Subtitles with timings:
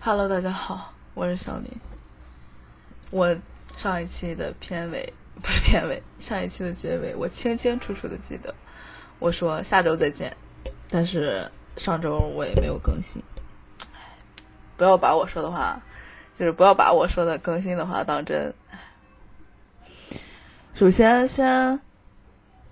[0.00, 1.68] Hello，大家好，我是小林。
[3.10, 3.36] 我
[3.76, 5.12] 上一期的片尾
[5.42, 8.54] 不是片尾， 上一期的结尾，我清清楚楚的记得，
[9.18, 10.34] 我说下周再见，
[10.88, 13.22] 但是上周我也没有更新。
[14.76, 15.82] 不要把我说的话，
[16.38, 18.54] 就是不要把我说的更新的话当真。
[20.74, 21.80] 首先，先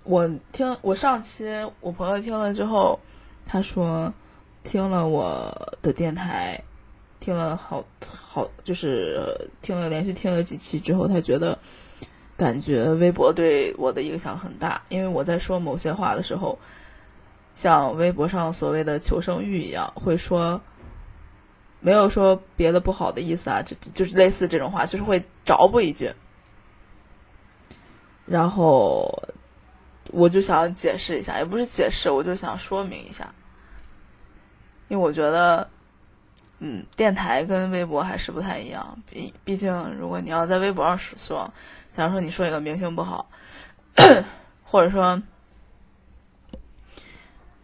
[0.04, 1.48] 我听我上期
[1.80, 2.98] 我朋友听了之后，
[3.44, 4.12] 他说
[4.62, 6.62] 听了我的电台。
[7.20, 9.20] 听了好好，就是
[9.60, 11.56] 听了连续听了几期之后，他觉得
[12.34, 16.58] 感觉微博对我的影响很大，因为我在说某些话的时候，
[17.54, 20.58] 像微博上所谓的求生欲一样，会说
[21.80, 26.10] 没有说别的不好的意思啊，这就是类似这种话，就是会着补一句，
[28.24, 29.06] 然后
[30.10, 33.34] 我就想解释一下，也不是解释，我就想说明一下，
[34.88, 35.68] 因为我觉得。
[36.60, 38.96] 嗯，电台跟微博还是不太一样。
[39.10, 41.50] 毕毕竟，如果你要在微博上说，
[41.90, 43.26] 假如说你说一个明星不好，
[44.62, 45.20] 或者说，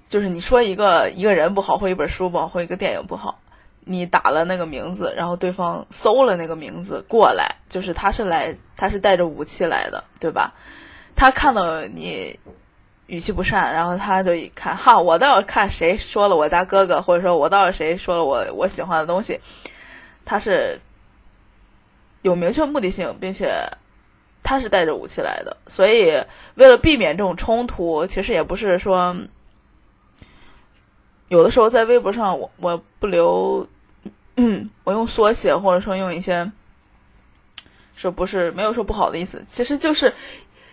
[0.09, 3.39] 就是你说一个一个人不好，或一本书不好，或一个电影不好，
[3.81, 10.55] 你打了那个名字，然后对方搜了那个名字过来，就是他是来，他是带着武器来的，对吧？
[11.15, 12.39] 他看到你。
[13.09, 19.39] 语气不善，然后他就一看，哈，我倒要看谁说了我家哥哥，或者说我倒是谁说了我我喜欢的东西，
[20.25, 20.81] 他是
[22.23, 23.53] 有明确目的性，并且
[24.43, 26.21] 他是带着武器来的，所以
[26.57, 29.15] 为了避免这种冲突，其实也不是说
[31.29, 33.65] 有的时候在微博上我我不留，
[34.83, 36.51] 我用缩写或者说用一些
[37.95, 40.13] 说不是没有说不好的意思，其实就是。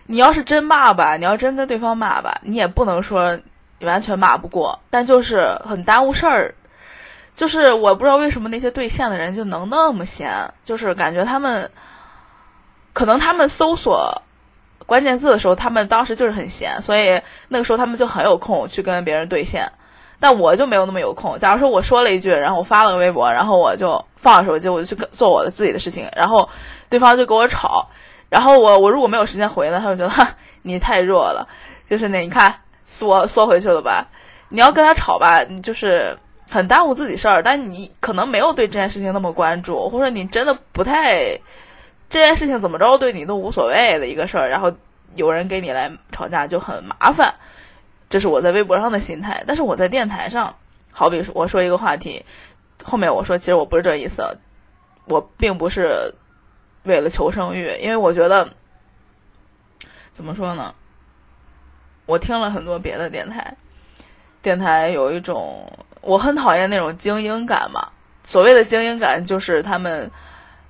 [0.06, 3.40] 你要是真骂吧，你要真跟对方骂吧，你也不能说
[3.82, 6.54] 完全骂不过，但就是很耽误事儿。
[7.36, 10.32] 就是我不知道为什么那些对线的人就能那么闲，
[10.64, 11.70] 就是感觉他们
[12.94, 14.22] 可能他们搜索
[14.86, 19.68] 关键字的时候，他们当时就是很闲，所以那个时候他们就很有空去跟别人对线。
[20.20, 21.38] 但我就没有那么有空。
[21.38, 26.48] 假如说我说了一句，然后我发了个微博，然后我就放了手机，我就去做我的自己的事情，然后
[26.88, 27.90] 对方就跟我吵。
[28.34, 30.28] 然后我我如果没有时间回呢，他就觉得
[30.64, 31.48] 你太弱了，
[31.88, 32.52] 就是那你看
[32.84, 34.08] 缩缩回去了吧？
[34.50, 36.18] 你要跟他吵吧，你就是
[36.50, 37.44] 很耽误自己事儿。
[37.44, 41.38] 但你可能没有对这件事情那么关注，或者你真的不太
[42.10, 44.74] 这件事情怎么着对你都无所谓的一个事儿，然后
[45.14, 47.32] 有人给你来吵架就很麻烦。
[48.10, 50.56] 这是我在微博上的心态，但是我在电台上，
[50.92, 52.26] 好比我说一个话题，
[52.84, 54.24] 后面我说其实我不是这意思，
[55.06, 56.12] 我并不是。
[56.84, 58.50] 为了求生欲，因为我觉得
[60.12, 60.74] 怎么说呢？
[62.06, 63.56] 我听了很多别的电台，
[64.42, 65.66] 电台有一种
[66.02, 67.88] 我很讨厌那种精英感嘛。
[68.26, 70.12] 所谓的精英感，就是他们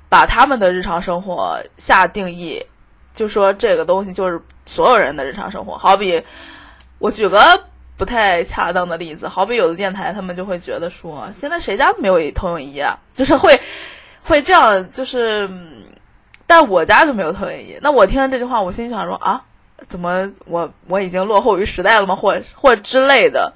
[0.08, 2.64] 把他们的日常生活下定义，
[3.16, 5.76] 就说这个东西就是所有人的日常生活。
[5.76, 6.22] 好比
[7.00, 7.42] 我举个
[7.98, 12.96] 不太恰当的例子，好比有的电台，他们就会觉得说，现在谁家没有投影仪啊？
[13.16, 13.60] 就是会
[14.24, 15.50] 会这样，就是。
[16.46, 17.78] 但我家就没有投影仪。
[17.82, 19.44] 那我听了这句话，我心想说啊，
[19.88, 22.16] 怎么我我已经落后于时代了吗？
[22.16, 23.54] 或或之类的。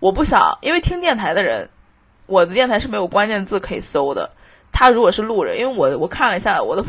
[0.00, 1.68] 我不想，因为听电台的人，
[2.26, 4.30] 我的电台是没有关键字可以搜的。
[4.70, 6.82] 他如果是路人，因为我我看了一下我的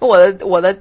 [0.00, 0.76] 我的我的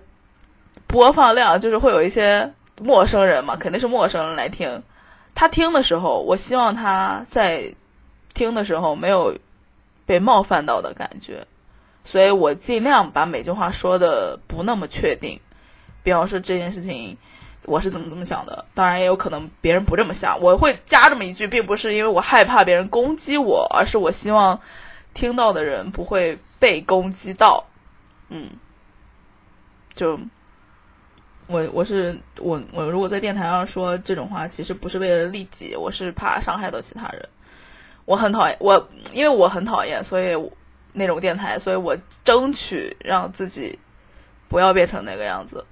[0.87, 2.51] 播放量，就是会有一些
[2.81, 4.81] 陌生人嘛，肯定是陌生人来听。
[5.35, 7.71] 他听的时候，我希望他在
[8.33, 9.37] 听的时候没有
[10.05, 11.45] 被冒犯到的感觉。
[12.07, 15.37] 所以我尽量把每句话说的不那么确定，
[16.03, 17.17] 比方说这件事情
[17.65, 24.57] 我是怎么怎么想的，当然也有可能别人不这么想，我会加这么一句，并不是因为我害怕别人攻击我，而是我希望
[25.13, 27.65] 听到的人不会被攻击到。
[28.29, 28.51] 嗯，
[29.93, 30.17] 就
[31.47, 37.27] 我我是我我如果在电台上说这种话，其实不是为了利己，我是怕伤害到其他人。
[38.05, 40.33] 我很讨厌我，因为我很讨厌，所以。
[40.93, 43.77] 那种电台，所以我争取让自己
[44.47, 45.65] 不要变成那个样子，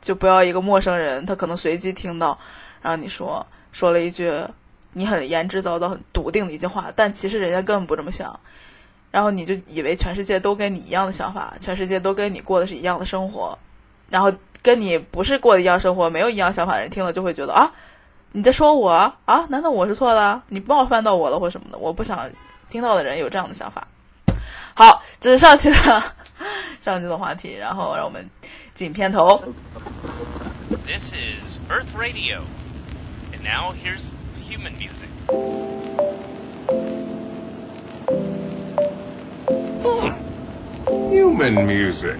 [0.00, 2.38] 就不要一个陌生人，他可能随机听到，
[2.82, 4.32] 然后你说说了一句
[4.92, 8.40] 你很言之凿凿、很笃定的一句话，但其实人家根本不这么想，
[9.10, 13.56] 然后你就以为全世界都跟你一样的想法，全世界都跟你过的是一样的生活，
[14.08, 14.32] 然后
[14.62, 17.72] 跟你不是过的一样生活、没有一样想法的人听了就会觉得啊，
[18.32, 18.90] 你在说我
[19.24, 19.46] 啊？
[19.48, 20.42] 难道我是错的？
[20.48, 21.78] 你冒犯到我了或什么的？
[21.78, 22.30] 我不想
[22.70, 23.88] 听到的人有这样的想法。
[24.74, 25.76] 好，这是上期的
[26.80, 28.30] 上期的话题，然后让我们
[28.72, 29.42] 进片头。
[30.86, 32.42] This is Earth Radio,
[33.32, 34.02] and now here's
[34.40, 35.08] human music.
[41.10, 42.16] human music.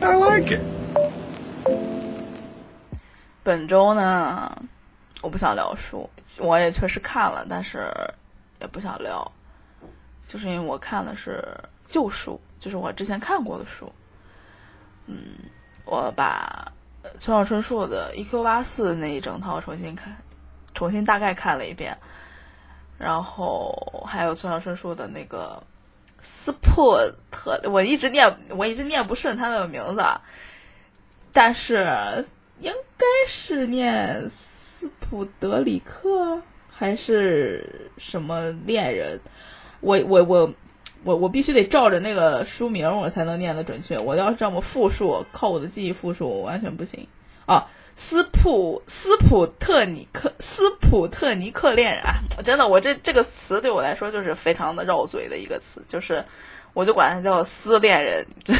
[0.00, 0.60] I like it.
[3.42, 4.50] 本周呢，
[5.22, 6.08] 我不想聊书，
[6.38, 7.92] 我也确实看了，但是
[8.60, 9.30] 也不想聊，
[10.26, 11.44] 就是因为我看的是
[11.84, 13.92] 旧书，就是我之前看过的书。
[15.06, 15.34] 嗯，
[15.84, 16.72] 我把
[17.18, 18.44] 村上春树的《E.Q.
[18.44, 20.16] 八四》那一整套重新看，
[20.72, 21.96] 重新大概看了一遍，
[22.96, 23.74] 然后
[24.06, 25.62] 还有村上春树的那个
[26.22, 26.96] 斯普
[27.30, 30.04] 特，我一直念我一直念不顺他那个名字，
[31.32, 32.24] 但是
[32.60, 34.30] 应该是念
[34.80, 39.20] 斯普德里克还是什么恋人？
[39.80, 40.50] 我我我
[41.04, 43.98] 我我必须得照着那个书名我才能念得准确。
[43.98, 47.06] 我要是这么复述，靠我的记忆复述，我完全不行
[47.44, 47.68] 啊！
[47.94, 52.14] 斯普斯普特尼克斯普特尼克恋人啊！
[52.42, 56.24] 真的，我这这个词对我来说就是非常的绕嘴的一个词，就是
[56.72, 58.26] 我就管它叫撕恋人。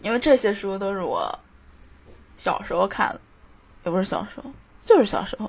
[0.00, 1.38] 因为这些书都是我
[2.42, 3.20] 小时候看的，
[3.84, 4.50] 也不是小时候，
[4.84, 5.48] 就是小时候，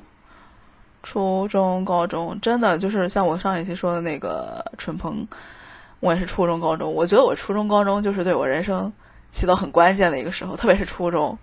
[1.01, 5.27] 初中、高中，真的就是像我上一期说的那个春鹏，
[6.01, 6.93] 我也是初中、高中。
[6.93, 8.93] 我觉得我初中、高中就是对我人生
[9.31, 11.35] 起到很关键的一个时候，特别是初中，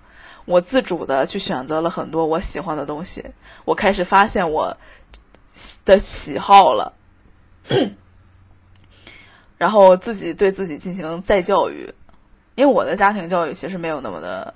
[0.44, 3.24] 我自主的去选择了很多我喜欢的东西，
[3.64, 4.76] 我开始发现我
[5.84, 6.92] 的喜好了，
[9.58, 11.92] 然后自己对自己进行再教育。
[12.56, 14.52] 因为我的家庭教育其实没有那么的，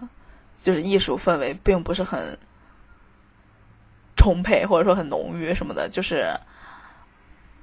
[0.64, 2.38] 就是艺术氛围并不是很
[4.16, 6.32] 充沛，或者说很浓郁什么的，就是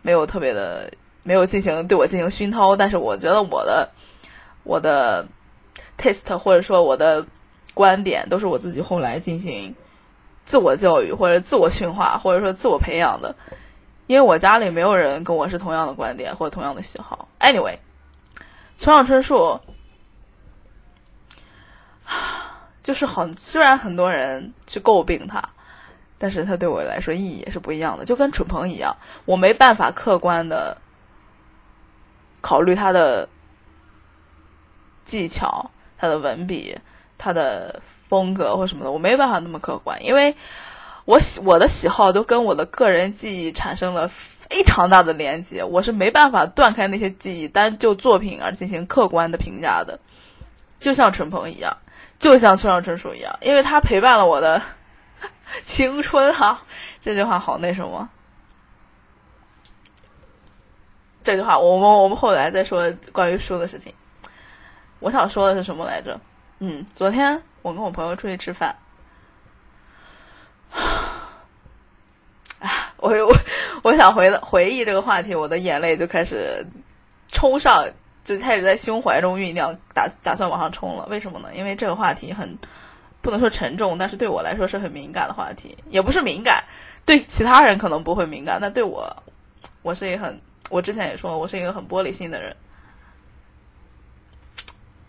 [0.04, 0.88] 没有特别的，
[1.24, 2.78] 没有进行对我进行熏陶。
[2.78, 3.90] 但是我觉得我的
[4.64, 5.26] 我的
[5.98, 7.26] taste 或者说我的
[7.74, 9.76] 观点都是我自己后来进行
[10.46, 13.36] 自我教育或者自我驯化或者说自我培养的。
[14.06, 17.28] 因为我家里没有人跟我是同样的观点或者同样的喜好。
[17.40, 17.80] Anyway，
[18.78, 19.60] 村上春树。
[22.84, 25.42] 就是很，虽然很多人去诟病他，
[26.18, 28.06] 但是他对我来说意义也是不一样的。
[28.06, 28.96] 就跟蠢鹏一样，
[29.26, 30.76] 我没办法客观的
[32.42, 33.30] 考虑他的
[35.06, 36.76] 技巧、他的文笔、
[37.18, 40.36] 他的风格或什么的，我没办法那么客观，因为
[41.06, 50.00] 我喜我的喜好都跟我的个人记忆产生了非常大的连接，我是没办法断开那些记忆，单就作品而进行客观的评价的，
[50.80, 51.78] 就像蠢鹏一样。
[52.22, 54.62] 就像村上春树一样，因为他陪伴了我的
[55.66, 56.62] 青春哈。
[57.02, 58.08] 这句话好那什么？
[61.24, 63.94] 这句话我们我们后来再说关于书的事情。
[65.00, 66.20] 我想说的是什么来着？
[66.60, 68.76] 嗯，昨天我跟我朋友出去吃饭，
[72.60, 73.36] 啊，我我
[73.82, 76.64] 我想回的回忆这个话题，我的眼泪就开始
[77.32, 77.84] 冲上。
[78.24, 81.08] 就开始在胸怀中酝酿，打打算往上冲了。
[81.10, 81.50] 为什么呢？
[81.56, 82.58] 因为这个话题很
[83.20, 85.76] 不能说沉重，但是对我来说是很敏感的话题。
[85.90, 86.64] 也不是敏感，
[87.04, 89.12] 对其他人可能不会敏感，但对我，
[89.82, 90.40] 我是一个很，
[90.70, 92.56] 我之前也说，我是一个很玻璃心的人。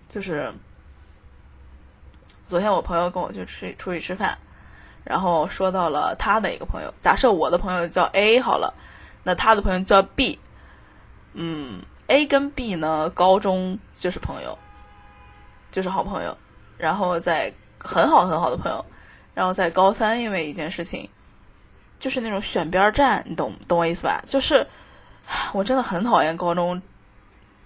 [0.08, 0.52] 就是
[2.48, 4.36] 昨天我朋友跟我去吃出去吃饭，
[5.04, 6.92] 然后说到了他的一个朋友。
[7.02, 8.72] 假设我的朋友叫 A 好了，
[9.22, 10.38] 那他的朋友叫 B，
[11.34, 11.82] 嗯。
[12.12, 14.58] A 跟 B 呢，高中就是朋友，
[15.70, 16.36] 就是好朋友，
[16.76, 18.84] 然后在很好很好的朋友，
[19.32, 21.08] 然后在高三因为一件事情，
[21.98, 24.22] 就是那种选边站，你懂懂我意思吧？
[24.26, 24.66] 就是
[25.54, 26.82] 我真的很讨厌高中，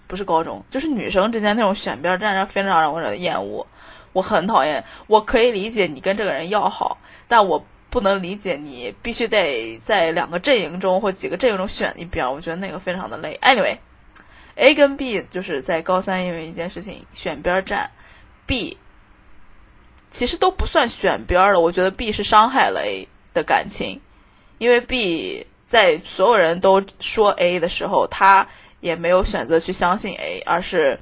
[0.07, 3.67] 不是高中，就是女生之间那种选边站，非常让我厌恶。
[4.13, 13.37] 我很讨厌，我可以理解你跟这个人要好，但我不能理解你必须得在两个阵营中或几个阵营中选一边，我觉得那个非常的累。
[13.41, 13.77] Anyway。
[14.57, 17.89] A 跟 B 就是在高三因为一件事情选边站
[18.45, 18.77] ，B
[20.09, 21.59] 其实都不算选边了。
[21.59, 24.01] 我觉得 B 是伤害了 A 的感情，
[24.57, 28.47] 因为 B 在所有人都说 A 的时候，他
[28.79, 30.99] 也没有选择去相信 A，而是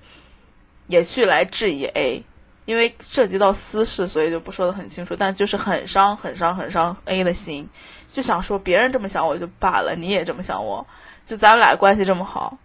[0.88, 2.24] 也去来质疑 A。
[2.66, 5.16] 因为涉及到私事，所以就不说的很清楚。
[5.16, 7.70] 但就是很伤、很伤、很伤 A 的心，
[8.12, 10.86] 就想说别人这么想我就罢了，你也这么想我，
[11.24, 12.58] 就咱们俩关系这么好。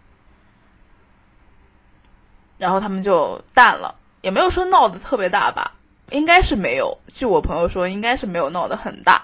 [2.61, 5.73] 然后他们就淡了，也没有说闹得特别大吧，
[6.11, 6.95] 应该是没有。
[7.07, 9.23] 据我朋友说，应该是没有闹得很大，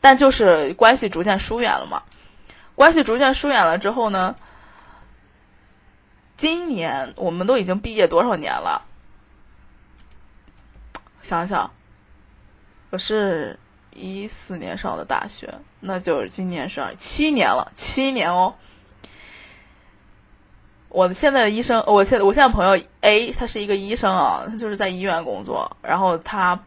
[0.00, 2.02] 但就是关系逐渐疏远了嘛。
[2.74, 4.34] 关系逐渐疏远了之后呢，
[6.38, 8.80] 今年我们都已经毕业多少年了？
[11.20, 11.70] 想想，
[12.88, 13.58] 我是
[13.92, 18.54] 一四年上的大学，那就是今年是二七年了，七年哦。
[20.90, 26.58] 我现在的医生，我现我现在朋友 A，他是一个医生啊，他就是在医院工作，然后他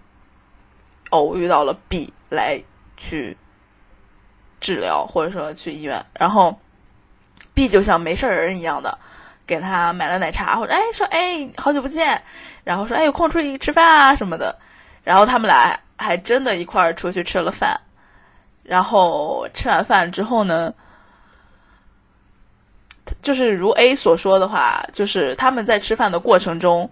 [1.10, 2.63] 偶遇到了 B 来
[2.96, 3.38] 去
[4.62, 6.58] 治疗，或者说去医院，然后
[7.53, 8.98] B 就像没事人一样的
[9.46, 12.24] 给他买了奶茶，或者哎说哎好久不见，
[12.63, 14.58] 然后说哎有空出去吃饭啊什么的，
[15.03, 17.77] 然后他们俩还真的一块儿出去吃了饭，
[18.63, 20.74] 然后吃完饭之后呢。
[23.22, 26.89] 就是如 A 所说的话，就是他们在吃饭的过程中，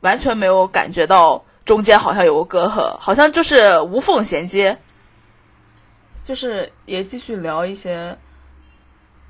[0.00, 4.76] 完全没有感觉到中间好像有个隔阂，好像就是无缝衔接。
[6.24, 8.16] 就是也继续聊一些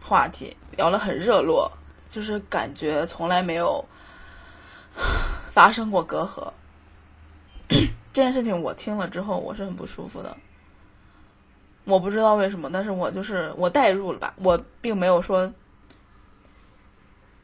[0.02, 1.70] 话题，聊了很热络，
[2.08, 3.84] 就是感觉从来没有
[5.50, 6.50] 发生过隔阂。
[8.14, 10.34] 这件事情我听了之后，我是很不舒服的。
[11.84, 15.52] 我不知道为什么，但是我就是我代入了吧，我并没有说。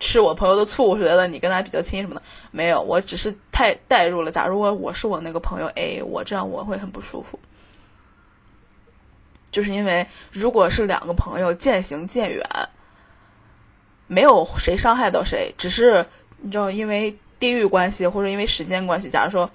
[0.02, 4.32] 吃我朋友的醋，我觉得你跟他比较亲什么的，没有，我只是太代入了。
[4.32, 7.38] 假如我我是我那个朋友 A，我这样我会很不舒服，
[9.52, 12.44] 就是因为如果是两个朋友渐行渐远，
[14.08, 16.04] 没有谁伤害到谁，只是
[16.38, 19.48] 你知道，因为地域关系或者因为时间关系，假如说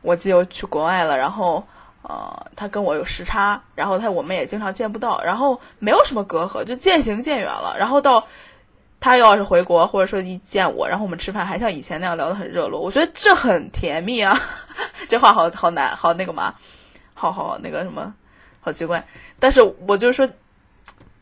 [0.00, 1.62] 我基友去国外了，然后
[2.00, 8.26] 呃他跟我有时差，然后他我们也经常见不到，然后没有什么隔阂，就渐行渐远了，然后到。
[9.00, 14.38] 他要是回国，或者说一见我，然后我们吃饭还像以前那样聊得很热络，我觉得这很甜蜜啊！
[15.08, 16.54] 这话好好难，好那个嘛，
[17.14, 18.14] 好好那个什么，
[18.60, 19.02] 好奇怪。
[19.38, 20.26] 但是我就是说，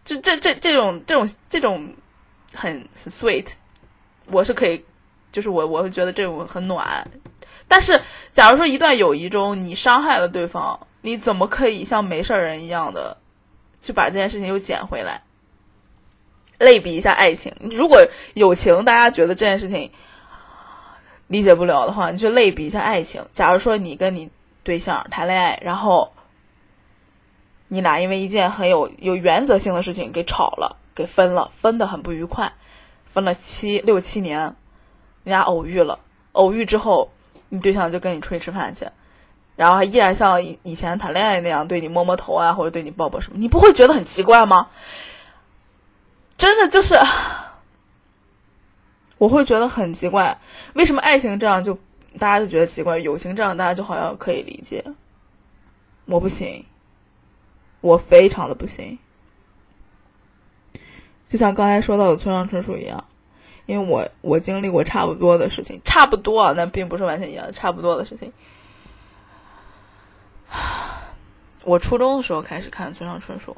[0.04, 1.94] 就这这这种这种这种
[2.52, 3.46] 很 sweet，
[4.26, 4.84] 我是可以，
[5.30, 7.08] 就是我我会觉得这种很暖。
[7.68, 8.00] 但是
[8.32, 13.16] 假如说一段友谊中你伤害了对方，你怎么可以像没事人一样的
[13.80, 15.22] 去把这件事情又捡回来？
[16.58, 19.90] 类比一下爱情，如果友情大家觉得这件事情
[21.28, 23.24] 理解不了的话，你就类比一下爱情。
[23.32, 24.28] 假如说你跟你
[24.62, 26.12] 对象谈恋爱，然后
[27.68, 32.50] 你俩因为一件很有有原则性的事情给吵了，给分了，分的很不愉快，
[33.04, 34.56] 分了七六七年，
[35.22, 35.98] 你俩偶遇了，
[36.32, 37.10] 偶遇之后，
[37.50, 38.86] 你对象就跟你出去吃饭去，
[39.54, 44.68] 然后还依然像以前谈恋爱那样对你摸摸头啊，或者对你抱抱什么，你不会觉得很奇怪吗？
[46.38, 46.94] 真的就是，
[49.18, 50.40] 我会觉得很奇怪，
[50.74, 51.74] 为什么爱情这样就
[52.18, 54.84] 大家就觉得奇怪，友情这样大家就好像可以理解，
[56.06, 56.64] 我不行，
[57.80, 58.98] 我非常的不行。
[61.26, 63.04] 就像刚才说到的村上春树一样，
[63.66, 68.32] 因为我我经历过差不多的事情，差不多，但并不是完全一样，差不多的事情。
[71.64, 73.56] 我初中的时候开始看村上春树。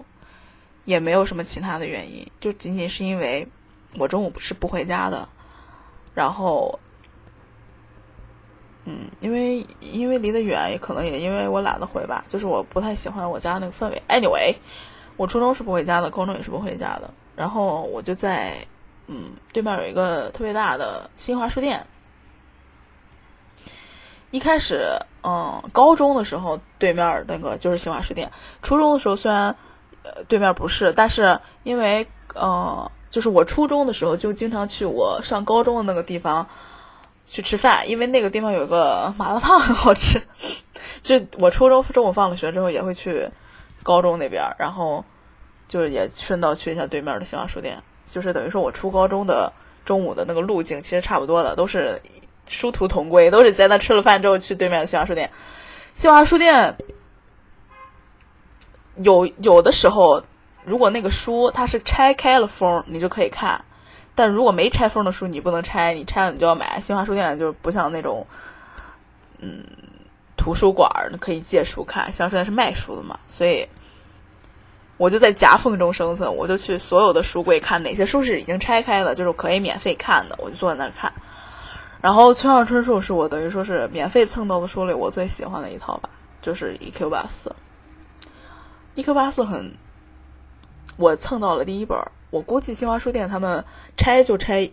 [0.90, 3.46] 也没有什么其他的原因，就仅仅是因为
[3.96, 5.28] 我中午是不回家的，
[6.14, 6.80] 然后，
[8.84, 14.02] 嗯，因为因为离得远，也可能也因为我懒得回吧，就是我不太喜欢我家那个氛围。
[14.08, 14.56] Anyway，
[15.16, 18.56] 我初中是不回家的，高中也是不回家的，然后我就在
[19.06, 21.86] 嗯对面有一个特别大的新华书店。
[24.32, 24.84] 一开始，
[25.22, 28.28] 嗯，高中的时候对面那个就是新华书店，
[28.60, 29.54] 初中的时候虽然。
[30.02, 36.46] 呃，对面不是，但是因为呃，就是我初中的时候就经常去我上高中的那个地方
[37.26, 40.20] 去吃饭，因为那个地方有个麻辣烫很好吃。
[41.02, 43.28] 就我初中中午放了学之后也会去
[43.82, 45.04] 高中那边，然后
[45.68, 47.76] 就是也顺道去一下对面的新华书店，
[48.08, 49.52] 就是等于说我初高中的
[49.84, 52.00] 中午的那个路径其实差不多的，都是
[52.48, 55.30] 殊途同归，都是在那吃了饭之后去对面的新华书店。
[55.94, 56.76] 新华书店。
[59.02, 60.22] 有有的时候，
[60.64, 63.58] 如果那个书它是拆开了封，你就可以看；
[64.14, 66.80] 但如果没拆封的书，你不能拆，你拆了你就要买。
[66.80, 68.26] 新华书店就不像那种，
[69.38, 69.64] 嗯，
[70.36, 70.90] 图书馆
[71.20, 73.66] 可以借书看，新华书店是卖书的嘛，所以
[74.98, 81.10] 我就在夹缝中生存，我就去所有的书柜看哪些书是已经拆开的，就是可以免费看的，我就坐在那儿看。
[82.02, 86.10] 然后村上春树是我等于说是免费蹭到的书里我最喜欢的一套吧，
[86.42, 87.48] 就是《E Q 八四》。
[89.00, 89.72] 一 Q 八四很，
[90.98, 91.98] 我蹭到了第一本。
[92.28, 93.64] 我估计新华书店他们
[93.96, 94.70] 拆就拆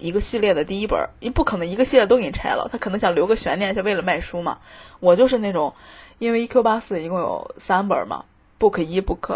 [0.00, 4.58] 一个系列的第一本，你不可能一个系列都给你拆了，他可能想留个悬念，就为了卖书嘛。
[4.98, 5.72] 我就是那种，
[6.18, 8.24] 因为一 Q 八四一共有三本嘛
[8.58, 9.32] ，book 一、book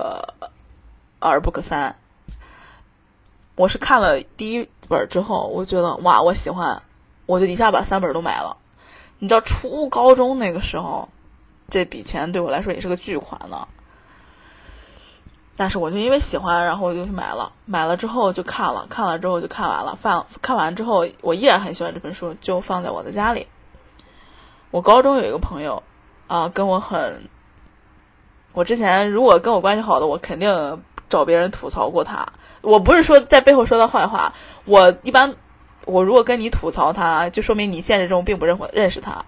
[1.21, 1.95] 二、book 三。
[3.55, 6.83] 我是看了第一本之后，我觉得哇，我喜欢，
[7.27, 8.57] 我就一下把三本都买了。
[9.21, 11.09] 你知道初高中那个时候，
[11.71, 13.69] 这笔钱对我来说也是个巨款呢。
[15.57, 23.47] 但是我就因为喜欢，然后我就去买了，买了之后就看了，看了之后就看完了，放看完之后我依然很喜欢这本书，就放在我的家里。
[24.71, 25.83] 我高中有一个朋友，
[26.27, 27.29] 啊，跟我很，
[28.53, 32.27] 我之前如果跟我关系好的，我肯定找别人吐槽过他。
[32.61, 34.35] 我不是说在背后说他坏话，
[34.65, 35.35] 我一般
[35.87, 39.25] 我如果跟你吐槽他，就说明你现实中并不认认识他，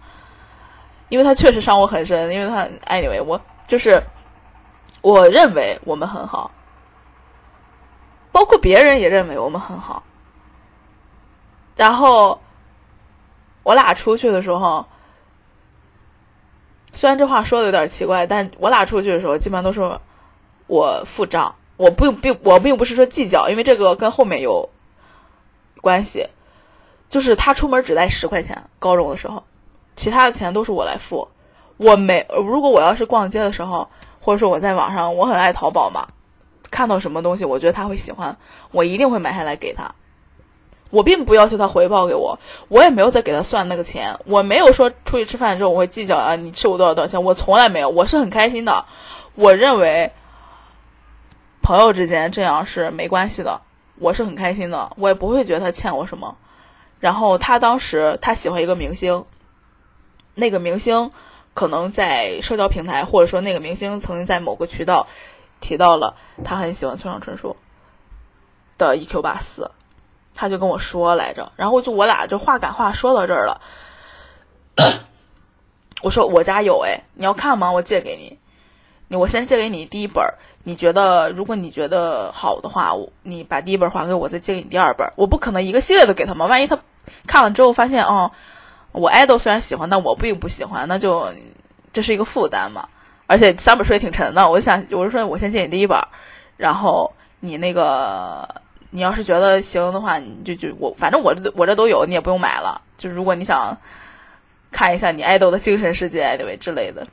[1.09, 2.33] 因为他确实伤我很深。
[2.35, 4.03] 因为他 anyway，我就是
[5.11, 6.51] 我认为我们很好，
[8.31, 10.03] 包括别人也认为我们很好。
[11.77, 12.41] 然后
[13.63, 14.85] 我俩出去的时候。
[16.93, 19.99] 虽然这话说的有点奇怪，但我俩出去的时候基本上都是
[20.67, 21.55] 我付账。
[21.77, 24.69] 我不并我并不是说计较，因为这个跟后面有
[25.81, 26.27] 关系。
[27.09, 29.45] 就是他出门只带十块钱，高中的时候，
[29.97, 31.29] 其他的钱都是我来付。
[31.77, 33.89] 我没如果我要是逛街的时候，
[34.29, 36.07] 或者说我在网上，我很爱淘宝嘛，
[36.71, 38.37] 看到什么东西我觉得他会喜欢，
[38.73, 39.95] 我一定会买下来给他。
[40.91, 44.15] 我并不要求他回报给我，我也没有再给他算那个钱。
[44.27, 47.89] 我没有说出去吃饭之后我会计较啊，你吃我多少多少钱，我从来没有。
[47.89, 48.85] 我是很开心的，
[49.35, 50.13] 我认为
[51.63, 53.63] 朋友之间这样是没关系的，
[53.99, 56.37] 我是很开心的，我也不会觉得他欠我什么。
[57.01, 59.25] 然后他当时他喜欢一个明星，
[60.35, 61.11] 那个明星
[61.59, 65.09] 可能在社交平台，或者说那个明星曾经在某个渠道
[65.59, 67.57] 提到了他很喜欢村上春树
[68.79, 69.73] 的 EQ 八四。
[70.33, 73.61] 他就跟我说来着，然后就我俩就话赶话说到这儿了。
[76.01, 77.73] 我说我家有哎，你要看吗？
[77.73, 78.39] 我借给你。
[79.17, 80.25] 我先借给你第一本，
[80.63, 82.93] 你觉得如果你觉得好的话，
[83.25, 85.13] 你把第一本还给我，再借给你第二本。
[85.17, 86.79] 我不可能一个系列都给他嘛，万一他
[87.27, 88.31] 看了之后发现哦，
[88.99, 91.33] 我爱豆虽然喜欢，但我并不喜欢，那就
[91.93, 92.89] 这是一个负担嘛。
[93.27, 95.99] 而且三本书也挺沉的，我想我是说我先借你第一本，
[96.57, 98.49] 然后你那个。
[98.91, 102.81] 你要是觉得行的话，你就就我反正我我这都有，你也不用买了。
[102.97, 103.77] 就如果你想
[104.73, 107.07] 看一下你爱豆的精神世界，对之类的，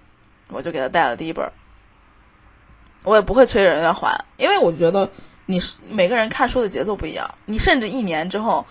[0.48, 1.46] 我就给他带了第一本。
[3.04, 5.10] 我也不会催人家还，因为我觉得
[5.48, 7.30] 你是每个人看书的节奏不一样。
[7.44, 8.66] 你甚至一年之后，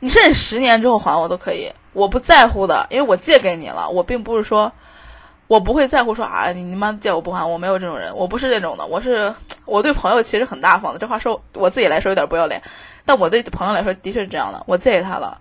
[0.00, 3.88] 你甚至十年之后还我都可以，我不在乎的，因为我借给你了。
[3.88, 4.72] 我并不是说。
[5.48, 8.84] 我不会在乎说啊，你你妈借我不还，我没有这种人，我不是这种的。
[8.84, 9.34] 我是
[9.64, 12.62] 我对朋友其实很大方的，这话说我自己来说有点不要脸，
[13.06, 14.62] 但我对朋友来说的确是这样的。
[14.66, 15.40] 我借给他了，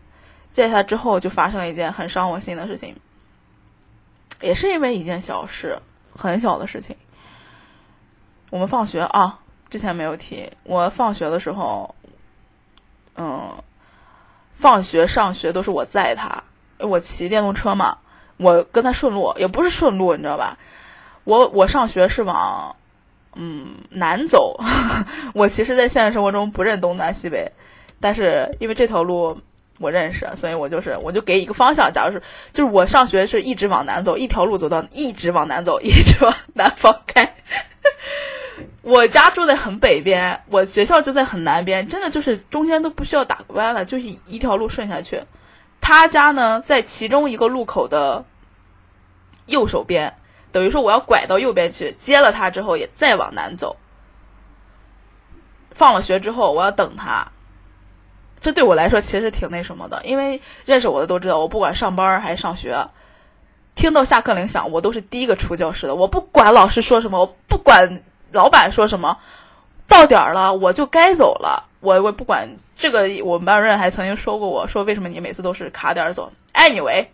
[0.50, 2.96] 借给他之后就发生了一件很伤我心的事情，
[4.39, 5.78] 也是因为一件小事，
[6.15, 6.96] 很小的事情。
[8.50, 11.93] 我们放学啊，之前没有提，我放学的时候，
[13.17, 13.52] 嗯，
[14.54, 16.41] 放学上学都是我载他，
[16.80, 17.98] 我骑电动车嘛。
[18.38, 20.56] 我跟他顺路，也不是顺路，你知道吧？
[21.24, 22.76] 我我上学是往
[23.34, 24.56] 嗯南走，
[25.34, 27.52] 我其实，在现实生活中不认东南西北，
[28.00, 29.36] 但是因为这条路
[29.80, 31.92] 我认识，所以我就是我就给一个方向。
[31.92, 37.34] 假如是就是我上学是一直往南走，一条路走到一直往南走， 一直往南方开。
[38.84, 45.20] 我家住在很北边，我学校就在很南边，真的就是中间都不需要打弯了，就是一条路顺下去。
[45.82, 48.26] 他家呢，在其中一个路口的
[49.46, 50.18] 右手边，
[50.52, 53.78] 等于说我要拐到右边去接了他之后，也再往南走。
[55.72, 57.28] 放了学之后，我要等他。
[58.40, 62.88] 这对我来说其实挺那什么的，因为认识我的都知道，我不管上班还是上学，
[63.76, 65.96] 听到下课铃响，我都是第一个出教室的。
[65.96, 69.18] 我不管老师说什么，我不管老板说什么，
[69.88, 71.67] 到点儿了我就该走了。
[71.80, 72.48] 我我不管。
[72.80, 77.08] 这个我们班主任还曾经说过，我说为什么你每次都是卡点儿走？Anyway，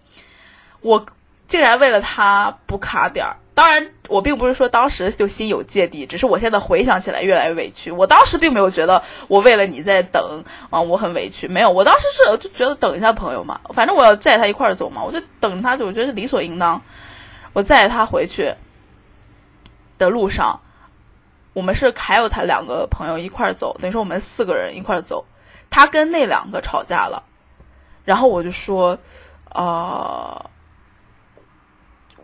[0.82, 1.06] 我
[1.48, 3.38] 竟然为了他不卡点儿。
[3.56, 7.92] 当然，我并不是说当时就心有芥蒂，只是我现在回想起来越来越委屈。
[7.92, 11.48] 我当时并没有觉得我为了你在等啊，我很委屈。
[11.48, 16.82] 没有，我当时是就觉得等一下朋友嘛，反正我要载他一块儿走嘛，我就等他走，我觉得理所应当。
[17.54, 18.54] 我载他回去
[19.98, 20.60] 的路上，
[21.54, 25.24] 我们是还有他两个朋友一块儿走，等于说我们四个人一块儿走。
[25.70, 27.24] 他跟那两个吵架了，
[28.06, 28.96] 然后我就说，
[29.56, 30.50] 呃，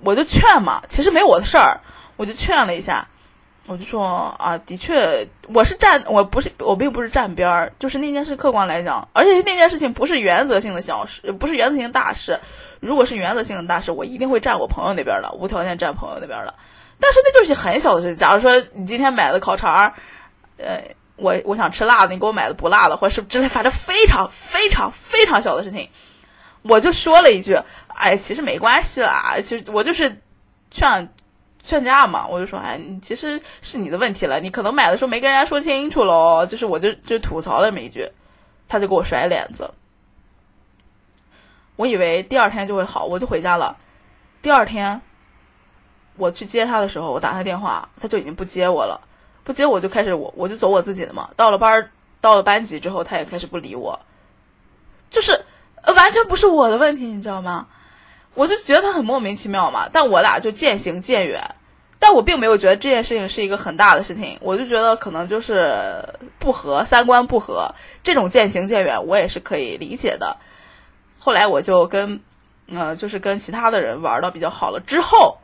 [0.02, 1.80] 我就劝嘛，其实没我的事儿，
[2.15, 3.08] 我就劝了一下，
[3.65, 12.39] 我就说啊，的确，我是站，我不是，我并不是站边儿，就是那件事客观来讲，而且那件事情不是原则性的小事，不是原则性大事。
[12.80, 16.54] 如果是原则性的大事，我一定会站我朋友那边的，无条件站朋友那边的。
[16.99, 19.93] 但是那就是很小的事情，假如说你今天买的烤肠，
[20.57, 20.81] 呃。
[21.21, 25.89] 我我想吃辣的，你给我买的不辣的，或者是之类，反正非常非常非常小的事情，
[26.62, 27.59] 我就说了一句
[27.93, 30.17] ：“哎，其实没关系啦，其实我就是
[30.71, 31.13] 劝
[31.62, 36.45] 劝架嘛，我就说，哎，你其实是你的问题了，你可能买的时候没跟人家说清楚喽。
[36.45, 38.09] 就是我就就吐槽了这么一句，
[38.69, 39.69] 他就给我甩脸子。
[41.75, 43.75] 我以为第二天就会好，我就回家了。
[44.41, 45.01] 第二天
[46.19, 49.01] 我去接他的时候，我打他电话，他就已经不接我了，
[49.43, 51.29] 不接我就开始我我就走我自己的嘛。
[51.36, 51.89] 到了班儿，
[52.21, 53.99] 到了班级之后，他也开始不理我，
[55.10, 55.32] 就是
[55.88, 57.65] 完全不是我的问题，你知道吗？
[58.36, 61.55] 我就觉得他很莫名其妙嘛，但我俩就渐行渐远。
[62.01, 66.01] 但我并没有觉得这件事情是一个很大的事情，我就觉得可能就是
[66.39, 67.69] 不合，三观不合，
[68.01, 70.38] 这种渐行渐远我也是可以理解的。
[71.17, 72.21] 后来我就跟，
[72.67, 75.38] 呃，就是跟其他的人玩的比较好了之后，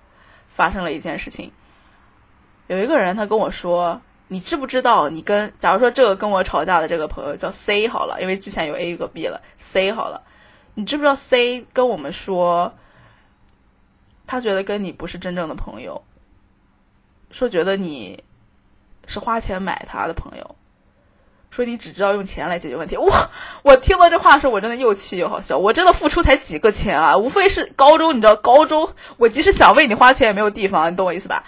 [0.48, 1.52] 发生了一件事情。
[2.68, 10.22] 有一个人他跟我说：“你知不知道你跟，假如说这个跟我吵架的这个朋友叫 C 好了，因为之前有 A 有个 B 了，C 好了，
[10.74, 12.74] 你知不知道 C 跟我们说，
[14.26, 16.04] 他觉得跟你不是真正的朋友，
[17.30, 18.24] 说觉得你
[19.06, 20.56] 是花钱买他的朋友。”
[21.56, 23.10] 说你只知道用钱来解决问题，我！
[23.62, 25.58] 我听到这话的时候，我真的又气又好笑。
[25.58, 31.46] 我真的付出才几个钱啊，无非是高中，你知道，高中我即使想为你花钱也没有地方，你懂我意思吧？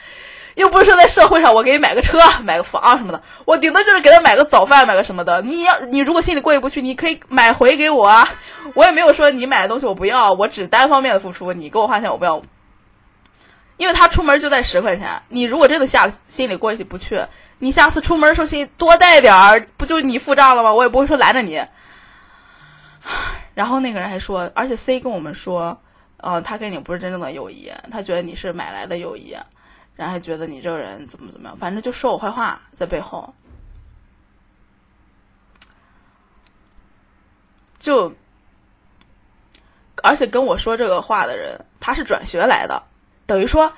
[0.55, 5.41] 又不是说在社会上我给你买个车、买个房什么的，我顶多就是给他买个早饭、买个什么的。
[5.41, 8.33] 你要你如果心里过意不去，你可以买回给我啊。
[8.75, 12.41] 我也没有说你买的东西我不要，我只单方面的付出，你给我花钱我不要。
[13.75, 17.21] 因为他出门就带十块钱，你如果真的下心里过意不去。
[17.59, 20.71] 你下次出门的时候，多带点儿，不就你付账了吗？
[20.71, 21.59] 我也不会说拦着你。
[23.55, 25.75] 然后那个人还说，而且 C 跟我们说，
[26.17, 29.35] 呃，他跟你不是真正的友谊，他觉得你是买来的友谊，
[29.95, 33.33] 然后还觉得你这个人怎么怎么样，反正就说我坏话在背后。
[37.79, 38.13] 就，
[40.03, 42.83] 而且跟我说这个话的人，他是转学来的，
[43.25, 43.73] 等于说，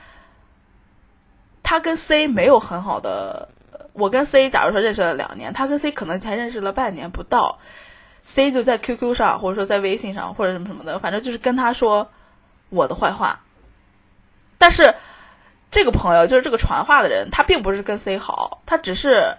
[1.63, 3.47] 他跟 C 没有很好的。
[3.99, 7.59] 我跟 C 假如说认识了两年，他跟 C 可能才认识了半年不到
[8.21, 12.09] ，C 就在 QQ 上或者说在微信上或者什么什么的，反正就是跟他说
[12.69, 13.41] 我的坏话。
[14.57, 14.95] 但是
[15.69, 19.37] 这个朋友就是这个传话的人，他并不是跟 C 好，他只是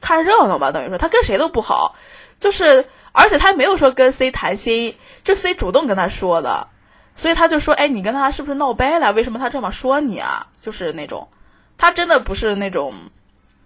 [0.00, 1.94] 看热闹吧，等于说他跟谁都不好，
[2.38, 6.68] 就是而且他没有说跟 C 谈心，就 C 主动跟他说的，
[7.14, 9.12] 所以他就说，哎，你跟他是不是闹掰了？
[9.12, 10.48] 为什么他这么说你啊？
[10.60, 11.28] 就是那种。
[11.78, 12.94] 他真的不是那种，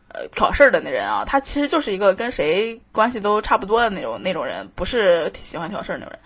[0.08, 1.24] 呃，挑事儿的那人啊。
[1.24, 6.18] 他其实就是一个跟谁关系都差不多的那种那种人，不是喜欢挑事儿那种人。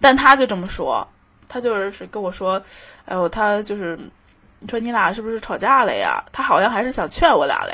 [0.00, 1.06] 但他就这么说，
[1.48, 2.62] 他就是跟我说
[3.06, 3.98] ：“哎呦，他就是
[4.60, 7.72] 你说你俩是不是吵架了呀？”他好像还是想劝我俩嘞，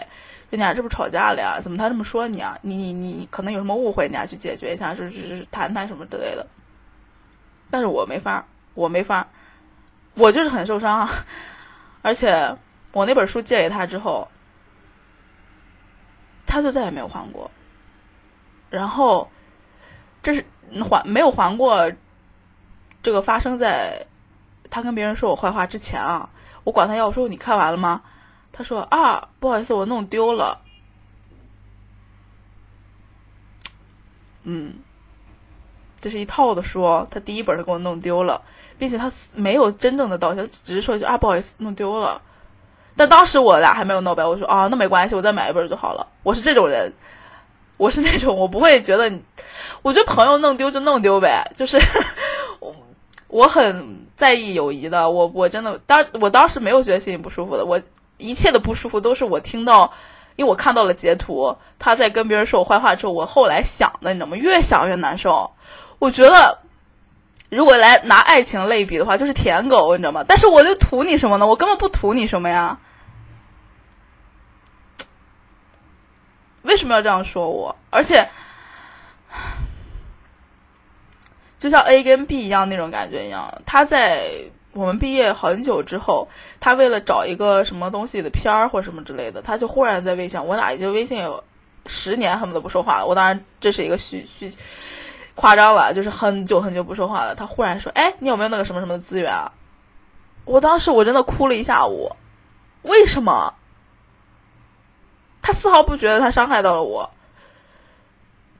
[0.48, 1.60] 说你俩是不是吵架了呀？
[1.60, 2.56] 怎么他这么说你啊？
[2.62, 6.46] 你你你可能有什么误会，你俩去解决一下，就是是谈谈什么之类的。
[7.70, 9.28] 但是我没法，我没法，
[10.14, 11.10] 我就是很受伤啊，
[12.02, 12.56] 而且。
[12.92, 14.28] 我那本书借给他之后，
[16.46, 17.50] 他就再也没有还过。
[18.68, 19.30] 然后，
[20.22, 20.44] 这是
[20.82, 21.92] 还没有还过。
[23.02, 24.06] 这个发生在
[24.68, 26.28] 他跟别人说我坏话之前啊，
[26.64, 28.02] 我管他要，我说你看完了吗？
[28.52, 30.60] 他说啊，不好意思，我弄丢了。
[34.42, 34.80] 嗯，
[36.00, 38.42] 这是一套的书，他第一本他给我弄丢了，
[38.78, 42.20] 并且他没有真正的道歉，只是说一句啊，不好意思，弄丢了。
[43.00, 46.06] 但当时我俩还没有闹掰，我说啊，那没关系，我再买一本就好了。
[46.22, 46.92] 我是这种人，
[47.78, 49.10] 我是那种我不会觉得，
[49.80, 51.80] 我觉得朋友弄丢就弄丢呗，就是
[52.60, 52.76] 我
[53.28, 55.08] 我很在意友谊的。
[55.08, 57.80] 我我真的当我当时没有觉得心里不舒服的，我
[58.18, 59.90] 一切的不舒服都是我听到，
[60.36, 64.36] 因为我看到了截图，他在跟别人说我坏话之后，我后来想的，你知道吗？
[64.36, 65.50] 越想越难受。
[65.98, 66.58] 我觉得。
[67.48, 70.24] 如果来拿爱情类比的话，就是舔狗，你知道吗？
[70.28, 71.44] 但是我就图你什么呢？
[71.44, 72.78] 我根本不图你什么呀？
[76.62, 77.74] 为什么要这样说我？
[77.90, 78.28] 而且，
[81.58, 84.30] 就像 A 跟 B 一样那种感觉一样，他在
[84.72, 86.28] 我们毕业很久之后，
[86.60, 91.42] 他为了找一个什么东西的片儿或什么之类的，他就忽然在微信，我俩已经微信有
[91.86, 93.06] 十年恨不得不说话了。
[93.06, 94.52] 我当然这是一个虚虚。
[95.36, 97.34] 夸张了，就是很久很久不说话了。
[97.34, 99.50] 他忽然说：“哎，你有没有那个什么什么的资源啊？”
[100.44, 102.10] 我当时我真的哭了一下午。
[102.82, 103.54] 为什么？
[105.42, 107.10] 他丝毫不觉得他伤害到了我，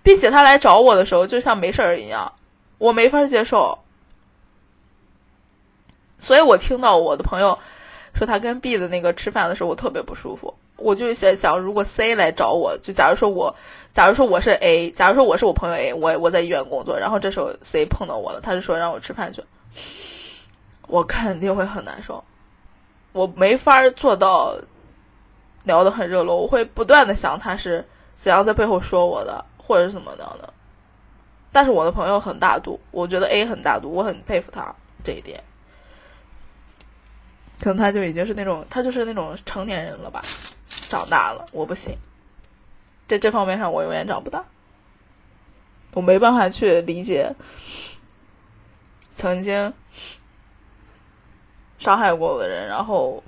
[0.03, 2.33] 并且他来找我的时候就像没事儿一样，
[2.79, 3.79] 我没法接受。
[6.19, 7.59] 所以我听到我的朋友
[8.15, 10.55] 说他跟 B 的那个吃饭的时候，我特别不舒服。
[10.77, 13.55] 我就在想，如果 C 来找我，就假如说我，
[13.93, 19.45] 假如说我是 A，假如说我是我朋友 A，我我在医院工作，然后这时候 C 碰到我了，他就说让我吃饭去，
[20.87, 22.25] 我肯定会很难受。
[23.13, 24.57] 我没法做到
[25.71, 30.53] 聊得很热络，我会不断的想他是怎样在背后说我的，或者是怎么样的。
[31.53, 35.41] 但是我的朋友很大度，我觉得 A 很大度，我很佩服他这一点。
[37.61, 40.21] 可能他就已经是那种，他就是那种成年人了吧，
[40.89, 41.95] 长大了，我不行，
[43.07, 44.45] 在这方面上我永远长不大，
[45.93, 47.33] 我没办法去理解
[49.15, 49.73] 曾经
[51.79, 53.23] 伤害过我的人，然后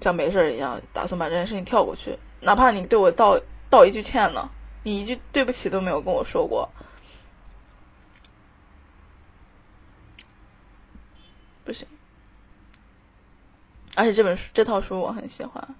[0.00, 4.48] 像没事一样打算把这件事情跳过去，哪怕你对我道道一句歉呢，
[4.82, 6.68] 你一句对不起都没有跟我说过，
[11.64, 11.88] 不行。
[13.96, 15.74] 而且这本书这套书我很喜欢，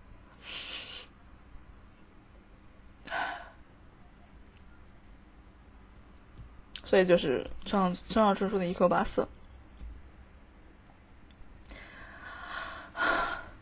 [6.83, 9.21] 所以就是上村上春树的《一口八四》。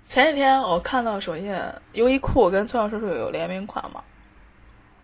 [0.09, 1.61] 前几天我看到首页，
[1.93, 4.03] 优衣库跟村上春树有联名款嘛，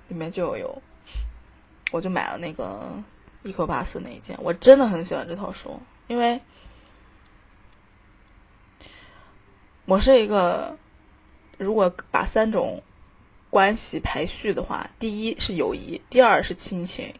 [0.09, 0.83] 里面就有，
[1.91, 2.93] 我就买了那个
[3.43, 4.37] 一口八四那一件。
[4.41, 6.41] 我真的很喜欢这套书，因为。
[9.87, 10.77] 我是一个，
[11.59, 12.81] 如果把三种
[13.49, 17.13] 关系排序的话，第一是友谊，第二是亲情，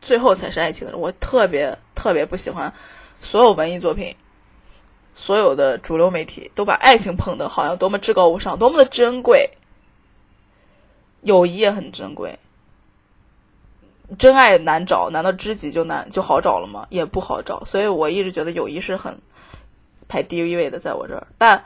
[0.00, 1.00] 最后才是爱情的人。
[1.00, 2.72] 我特别特别不喜欢
[3.20, 4.16] 所有文艺作品，
[5.16, 9.50] 所有的主流媒体都把爱情捧得好像多么至高无上，多么的珍贵。
[11.22, 12.38] 友谊也很珍贵，
[14.16, 16.86] 真爱难找，难道知己就难就好找了吗？
[16.90, 17.64] 也不好找。
[17.64, 19.18] 所以我一直觉得友谊是很
[20.06, 21.64] 排第一位的，在我这儿，但。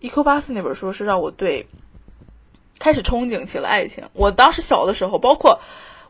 [0.00, 1.66] 一 Q 八四那本书是让我对
[2.78, 4.04] 开始憧憬起了爱情。
[4.12, 5.58] 我当时小的时候，包括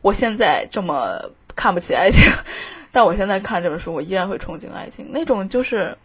[0.03, 1.19] 我现在这么
[1.57, 2.31] 看不起爱情，
[2.93, 5.09] 但我现在看这本书，我依然会憧憬爱情。
[5.11, 5.97] 那种就是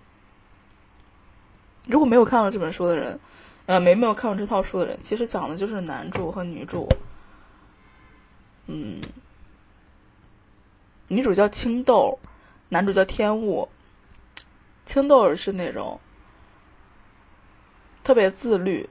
[1.87, 3.19] 如果没有看过这本书的人，
[3.65, 6.87] 呃，没没有看过这套书的人，其实讲的就是男主和女主，
[8.67, 9.01] 嗯，
[11.07, 12.19] 女主叫青豆，
[12.69, 13.69] 男主叫天雾。
[14.85, 15.99] 青豆是那种。
[18.03, 18.89] 特别自律，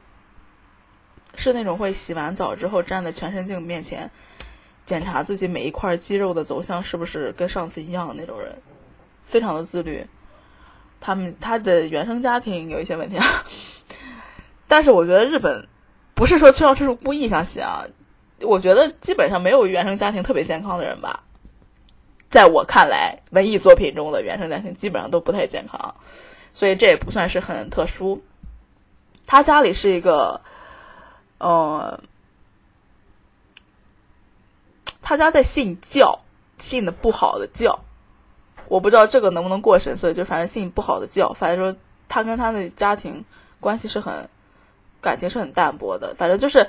[1.34, 4.10] 是那种会洗完澡之后站在全身镜面前
[4.86, 8.56] 检查自己每一块肌肉的走向是不是跟上次一样的那种人，
[9.26, 10.06] 非常的自律。
[11.04, 13.26] 他们他的原生家庭有一些问题啊，
[14.68, 15.66] 但是我觉得日本
[16.14, 17.84] 不是说崔老师是故意想写啊，
[18.40, 21.24] 我觉得基本上没有原生家庭特别健康的人吧。
[22.30, 25.94] 在我看来，文艺作品中的原生家庭基本上都不太健康，
[26.52, 28.22] 所以这也不算是很特殊。
[29.26, 30.40] 他家里是一个，
[31.38, 32.00] 呃，
[35.02, 36.20] 他家在信教，
[36.58, 37.84] 信的不好的教，
[38.72, 43.22] 我不知道这个能不能过审，所以就反正信不好的教，反正说他跟他的家庭
[43.60, 44.26] 关系是很
[44.98, 46.66] 感情是很淡薄的，反正就是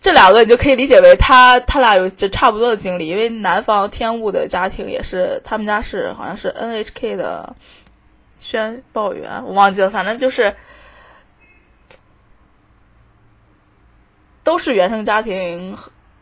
[0.00, 7.54] 这两个你就可以理解为他他俩有着差不多的经历，因为男方天雾的家庭也是他们家是好像是 NHK 的
[8.38, 10.54] 宣报员，我忘记了，反正就是。
[14.42, 15.74] 都是原生家庭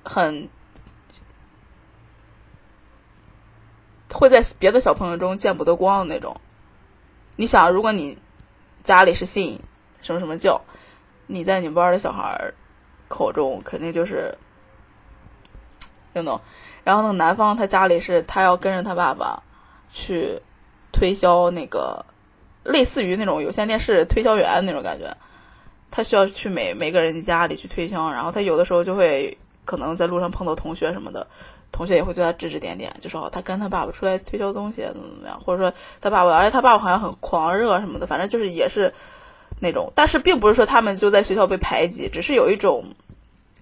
[0.05, 0.49] 很
[4.13, 6.41] 会在别的小朋友中见不得光的那种。
[7.37, 8.19] 你想，如果你
[8.85, 9.59] 家里是信
[10.01, 10.61] 什么什么教，
[11.27, 12.53] 你在你们班的小孩
[13.09, 14.37] 口中肯定就是
[16.15, 16.41] ，you know。
[16.85, 19.43] 然后呢，男方他家里是他要跟着他爸爸
[19.91, 20.41] 去
[20.93, 22.05] 推销那个
[22.65, 25.17] 类似于那种有线电视推销员那种感觉。
[25.91, 31.27] 他需要去每每个人家里去推销，然后他有的时候就会可能在路上碰到同学什么的，
[31.73, 38.93] 同学也会对他指指点点，就说他跟他爸爸出来推销东西怎么怎么样，或者说他爸爸，而且他爸爸好像很狂热什么的，反正就是也是
[39.59, 42.85] 那种，但是并不是说他们就在学校被排挤，只是有一种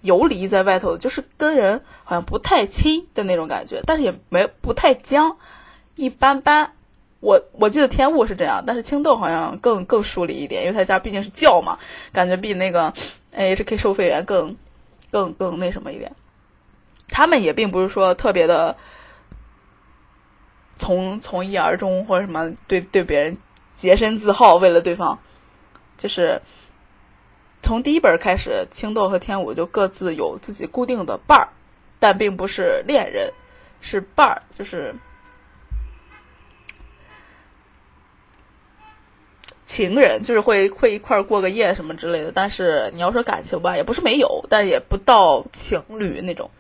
[0.03, 5.37] 游离在外头，就是跟人好像不太亲的那种感觉，但是也没不太僵，
[5.95, 6.73] 一般般。
[7.21, 11.79] 我我记得天雾是这样，但是青豆好像更更疏离一点，因为他家毕竟是教嘛，
[12.13, 12.95] 感觉比那个
[13.33, 14.57] A H K 收费员更
[15.11, 16.11] 更更那什么一点。
[17.21, 18.75] 他们也并不是说特别的
[20.75, 23.37] 从从一而终或者什么对对别人
[23.77, 25.19] 洁身自好，为了对方，
[25.99, 26.41] 就是
[27.63, 31.49] 从第一本开始，青豆和天武就各自有自己固定的伴儿，
[31.99, 33.31] 但并不是恋人，
[33.83, 34.95] 是伴儿，就是。
[39.67, 46.51] 情人就是会会一块过个夜什么之类的，但是你要说感情吧，也不是没有，但也不到情侣那种。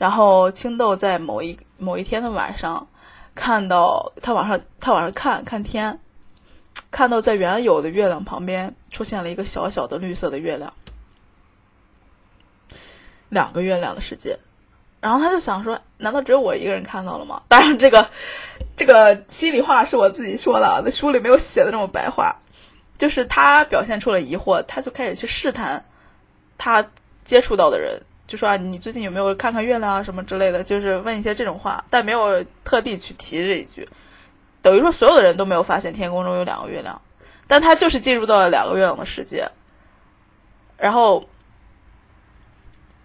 [0.00, 2.88] 然后青豆在某一某一天的晚上，
[3.34, 6.00] 看到他晚上他晚上看看天，
[6.90, 10.72] 看到在原有的月亮旁边出现了一个小小的绿色的月亮，
[13.28, 14.38] 两个月亮的世界。
[15.02, 18.08] 然后他就想说：“难道只有我一个人看到了吗？”当然，这个
[18.74, 22.34] 这个心里话是我自己说的，那书里没有写的这么白话。
[22.96, 25.84] 就是他表现出了疑惑，他就开始去试探
[26.56, 26.86] 他
[27.22, 33.88] 接触到的人，就说：“啊，你最近有没有看看月亮啊，什么之类的？”就是问一些这种话，但没有特地去提这一句。
[34.62, 37.02] 等于说，所有的人都没有发现天空中有两个月亮，
[37.48, 39.50] 但他就是进入到了两个月亮的世界。
[40.78, 41.28] 然后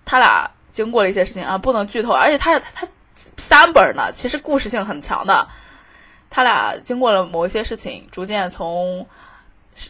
[0.05, 0.51] 他俩。
[0.75, 2.85] 经过了一些事情啊，不能剧透，而且他他
[3.37, 5.47] 三本呢，其实故事性很强的。
[6.29, 9.07] 他俩经过了某一些事情，逐渐从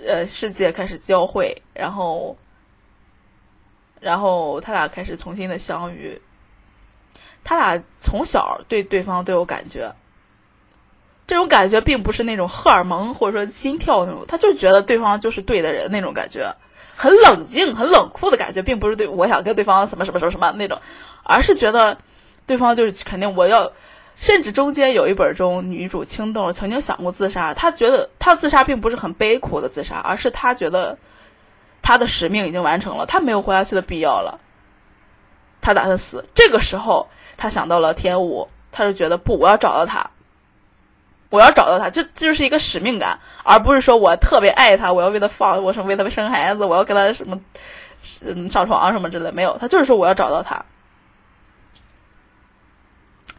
[0.06, 2.38] 呃世界开始交汇，然后
[4.00, 6.22] 然后他俩开始重新的相遇。
[7.44, 9.94] 他俩从小对对方都有感觉，
[11.28, 16.56] 这种感觉并不是那种荷尔蒙或者说心跳那种，他就是觉得对方就是对的人那种感觉。
[16.96, 20.80] 很冷静、很冷酷的感觉，并不是对我想跟对方什么什么什么什么那种，
[21.24, 21.98] 而是觉得
[22.48, 23.72] 对方就是肯定我要。
[24.18, 30.98] 甚至中间有一本中，女主青豆曾经想过自杀，她觉得她自杀并不是很悲苦的自杀，而是她觉得
[31.86, 34.40] 他的使命已经完成了，他没有活下去的必要了，
[35.62, 36.26] 他打算死。
[36.34, 40.10] 这个时候，他想到了天武，他就觉得不，我要找到他。
[41.30, 47.40] 我要找到他，这这就是一个使命感，而不是说我特别爱他，我要为他放，我是为他生孩子，我要跟他什么，
[48.22, 50.66] 嗯，上床什么之类，没有，他就是说我要找到他。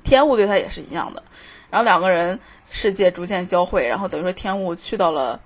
[0.05, 1.21] 天雾对他也是一样的，
[1.69, 2.39] 然后两个人
[2.71, 5.41] 世界逐渐交汇，然后等于说天雾去到了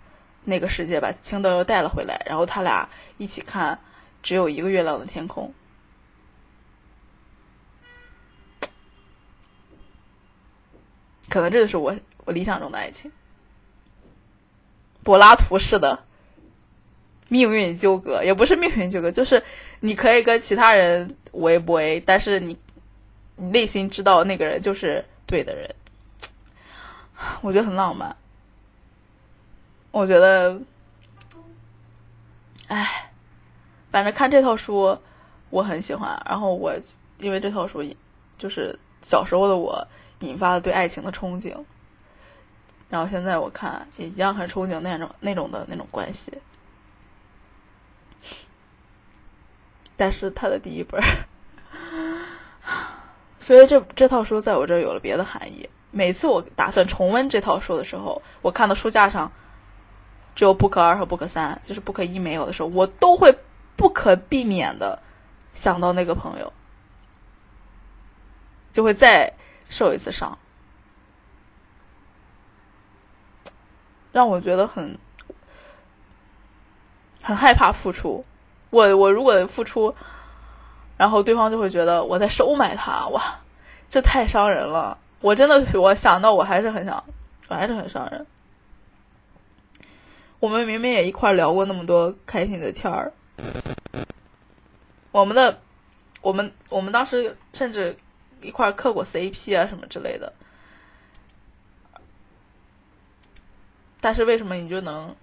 [0.44, 3.78] 那个世界，把青豆又带了回来，然后他俩一起看
[4.22, 5.52] 只有一个月亮的天空，
[11.28, 11.94] 可能这就是我。
[12.26, 13.10] 我理想中的爱情，
[15.02, 16.04] 柏拉图式的
[17.28, 19.42] 命运纠葛，也不是命运纠葛，就是
[19.80, 22.56] 你可以跟其他人为不为，但是你
[23.36, 25.74] 你内心知道那个人就是对的人，
[27.40, 28.14] 我觉得很浪漫。
[29.90, 30.60] 我觉得，
[32.68, 33.10] 哎，
[33.90, 34.98] 反正看这套书
[35.50, 36.72] 我很喜欢，然后我
[37.18, 37.82] 因为这套书
[38.38, 39.86] 就是小时候的我
[40.20, 41.56] 引发了对爱情的憧憬。
[42.88, 46.32] 然后现在我看也一样很憧憬那种那种的那种关系，
[49.96, 51.00] 但是他的第一本，
[53.38, 55.68] 所以这这套书在我这儿有了别的含义。
[55.92, 59.30] 每次我打算重温这套书的时候，我看到书架上
[60.34, 63.36] 只有 book 二和 book 三，就是 book 一没有的时候，我都会
[63.76, 65.00] 不可避免的
[65.52, 66.52] 想到那个朋友，
[68.70, 69.32] 就会再
[69.68, 70.38] 受一次伤。
[74.12, 74.98] 让我觉得很
[77.22, 78.24] 很害怕付出。
[78.70, 79.94] 我我如果付出，
[80.96, 83.22] 然后对方就会觉得我在收买他，哇，
[83.88, 84.98] 这太伤人了。
[85.20, 87.04] 我真的，我想到我还是很想，
[87.48, 88.26] 我还是很伤人。
[90.40, 93.12] 我们明明也一块聊过那么多开心的天儿，
[95.12, 95.60] 我们的，
[96.22, 97.94] 我们我们当时甚至
[98.40, 100.32] 一块磕过 CP 啊什么之类的。
[104.00, 105.14] 但是为什么你就能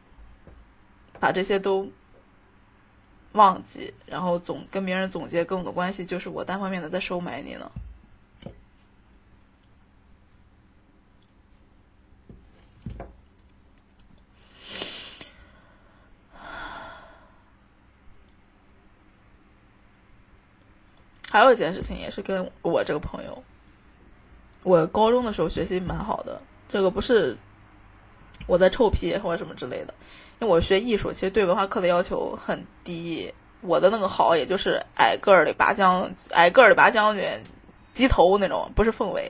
[1.19, 1.91] 把这些都
[3.31, 7.71] 忘记，然后总跟别人总结跟我的关系就是我单方面的在收买你呢？
[21.29, 23.43] 还有一件事情也是跟我这个朋友，
[24.63, 27.37] 我高中的时候学习蛮好的，这个不是。
[28.45, 29.93] 我在臭屁或者什么之类的，
[30.39, 33.33] 因为我学艺术，其实对文化课的要求很低。
[33.61, 37.23] 我的那个好，也就是矮个儿的拔将，矮个儿的拔将军，
[37.93, 39.29] 鸡头那种，不是凤尾。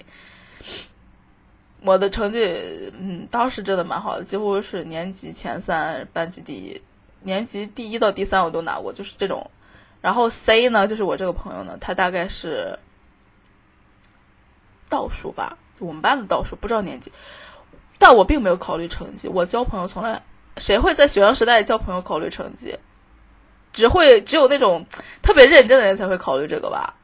[1.82, 6.80] 我的成绩，嗯，当时真的蛮好的，几乎是年级前三，班级第一，
[7.22, 9.50] 年级第一到第三我都拿过，就是这种。
[10.02, 12.78] 然后 C 呢，就是我这个朋友呢，他大概是
[14.90, 17.12] 倒数吧，我们班的倒数，不知道年级。
[18.00, 20.22] 但我并没有考虑成绩，我交朋友从来，
[20.58, 22.78] 谁会在学生时代交朋友考虑成绩？
[23.74, 24.86] 只会只有那种
[25.22, 26.96] 特别认真的人才会考虑这个吧。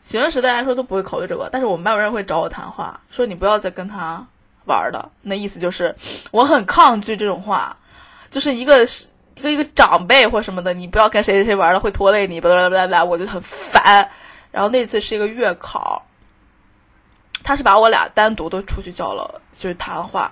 [0.00, 4.26] 学生时代来说都不会考虑这个，但是我们班有人会找我谈话，说你不要再跟他
[4.66, 5.10] 玩了。
[5.22, 5.94] 那意思就是
[6.30, 7.76] 我很抗拒这种话，
[8.30, 8.86] 就是一个
[9.38, 14.10] 一个一个长辈或什么的，你不要跟谁谁谁玩了，会拖累你，巴拉巴拉巴拉，我就很烦。
[14.50, 16.04] 然后那次是一个月考。
[17.44, 20.30] 他是把我俩单独都出去叫了，就是谈话，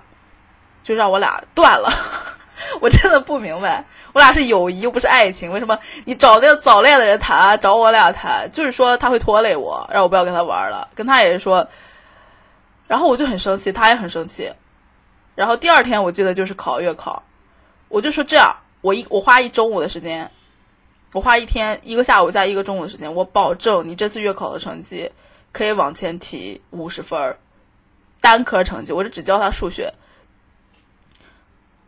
[0.83, 1.89] 就让我俩断了。
[2.81, 3.83] 我真的不明白，
[4.13, 8.47] 我俩是友谊又不是爱情，为什么你找那个早恋的人谈，找我俩谈？
[8.51, 10.89] 就是说他会拖累我，让我不要跟他玩了。
[10.93, 11.67] 跟他也是说，
[12.87, 14.51] 然后我就很生气，他也很生气。
[15.33, 17.23] 然后第二天我记得就是考月考，
[17.87, 18.55] 我就说这样，
[18.87, 20.31] 我一我花一中午的时间，
[21.11, 25.11] 我花一天一个下午加一个中午的时间，我保证你这次月考的成绩
[25.51, 27.37] 可以往前提五十分儿，
[28.21, 29.93] 单科成绩，我是只教他数学。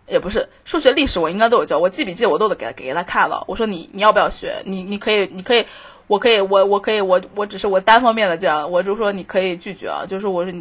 [0.08, 1.80] 也不是数学、历史，我应该都有教。
[1.80, 3.42] 我记笔记，我都得给他给他看了。
[3.48, 4.62] 我说你你要不要学？
[4.66, 5.64] 你你可以，你可以，
[6.08, 10.04] 我可以，我我可以，我我只是我单方面的这样，我就说你可以拒绝啊。
[10.06, 10.54] 就是我说，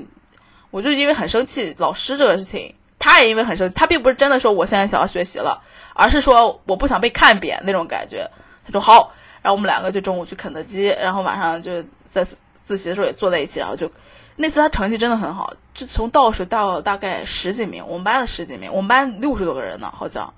[0.71, 2.73] 我就因为很生气老师这个事情，
[3.09, 5.63] 他也因为很生气，他并不是真的说我现在想要学习了，
[5.95, 8.31] 而是说我不想被看扁那种感觉。
[8.65, 12.27] 他说好，然后我们两个就中午去肯德基，然后晚上就在
[12.63, 13.91] 自习的时候也坐在一起，然后就。
[14.41, 20.33] 那次他成绩真的很好，就从倒数到大概十几名，我们班的十几名，我们班六十多个人呢，好像，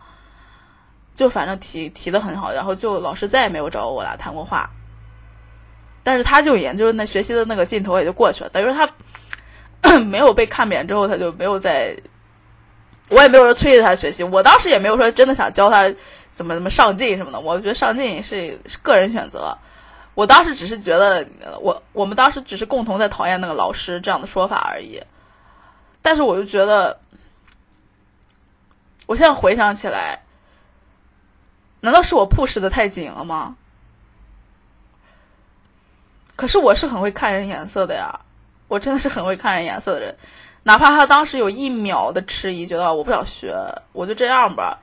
[1.14, 4.70] 就反正提提的很好，然后就老师再也没有找我俩谈过话，
[6.02, 8.72] 但是他就研究那学习的那个劲头也就过去了，等于说
[9.82, 11.94] 他 没有被看扁之后，他就没有再，
[13.10, 15.92] 我也没有说催着他学习，我当时也没有说真的想教他
[16.32, 19.56] 怎么怎么上进什么的，我觉得上进是个人选择。
[20.14, 21.26] 我当时只是觉得，
[21.60, 25.00] 我我们当时只是共同在讨厌那个老师这样的说法而已。
[26.02, 26.98] 但是我就觉得，
[29.06, 30.22] 我现在回想起来，
[31.80, 33.56] 难道是我 push 的太紧了吗？
[36.36, 38.20] 可是我是很会看人眼色的呀，
[38.66, 40.16] 我真的是很会看人眼色的人。
[40.62, 43.54] 哪怕他当时有一秒的迟疑，觉得我不想学，
[43.92, 44.78] 我就这样吧，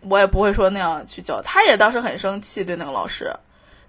[0.00, 1.40] 我也不会说那样去教。
[1.42, 3.34] 他也当时很生气，对那个老师。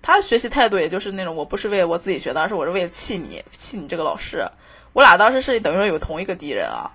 [0.01, 4.47] 他学习态度也就是那种，我不是为我自己学的，而是我是为了气你，气你这个老师。
[4.93, 6.91] 我俩当时是等于说有同一个敌人啊，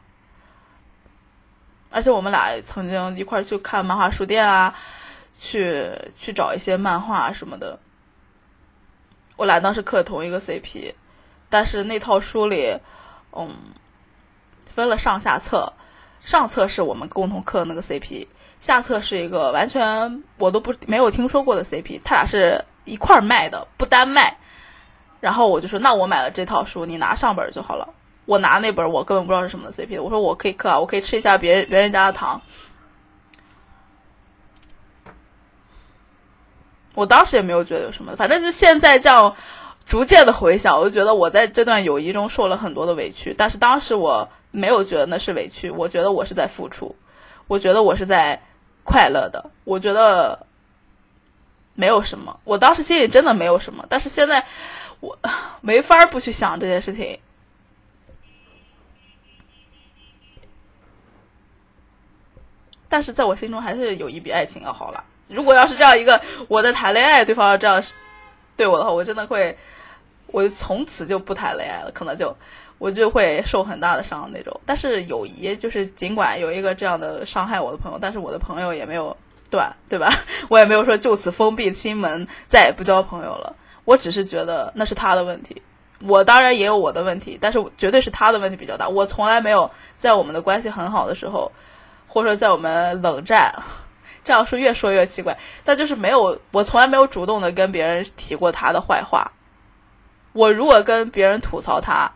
[1.91, 4.75] 而且我们俩曾经一块去看漫画书店啊，
[5.39, 7.79] 去去找一些漫画什么的。
[9.37, 10.95] 我俩当时磕同一个 CP，
[11.49, 12.79] 但是那套书里，
[13.33, 13.51] 嗯，
[14.81, 15.71] 分了上下册，
[16.19, 18.27] 上册是我们共同磕的那个 CP，
[18.59, 22.65] 下册是一个完全我都不没有听说过的 CP，他俩是。
[22.87, 24.37] 一块儿卖的，不单卖。
[25.21, 27.87] 然后我就说，那我买了这套书，你拿上本就好了。
[28.25, 30.03] 我拿那本，我根本不知道是什么的 CP。
[30.03, 32.41] 我说我可以磕啊，我可以吃一下别人别人家的糖。
[36.95, 39.37] 我当时也没有觉得有什么，反正就现在这样
[39.85, 43.33] 逐渐的回想，我就觉得我在这段友谊中受了很多的委屈。
[43.37, 46.95] 但是当时我没有觉得那是委屈，我觉得我是在付出，
[47.47, 48.43] 我觉得我是在
[48.85, 50.47] 快乐的，我觉得。
[51.73, 54.45] 没有什么，我当时心里真的没有什么，但是现在
[54.99, 55.19] 我
[55.63, 57.19] 没法不去想这件事情。
[62.87, 65.03] 但是在我心中，还是友谊比爱情要好了。
[65.29, 67.83] 如果要是这样一个我在谈恋爱，对方要这样
[68.57, 69.57] 对我的话，我真的会，
[70.27, 72.37] 我从此就不谈恋爱了，可能就
[72.81, 74.61] 我就会受很大的伤那种。
[74.67, 79.17] 但是友谊就是，尽管有一个这样的伤害我的朋友，但是我的朋友也没有。
[79.51, 80.09] 断对吧？
[80.49, 83.53] 我也没有说就此封闭心门，再也不交朋友了。
[83.85, 85.61] 我只是觉得那是他的问题，
[86.03, 88.89] 我当然也有我的问题，但是绝对是他的问题比较大。
[88.89, 91.51] 我从来没有在我们的关系很好的时候，
[92.07, 93.53] 或者说在我们冷战，
[94.23, 99.33] 这样说越说越奇怪，但就是没有，我从来没有主动的跟别人提过他的坏话。
[100.33, 102.09] 我如果跟别人吐槽他，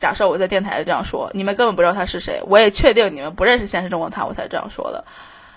[0.00, 5.04] 假设我在电台这样说，你们根本不知道他是谁，我也确定你们不认识现实中的他，我才这样说的。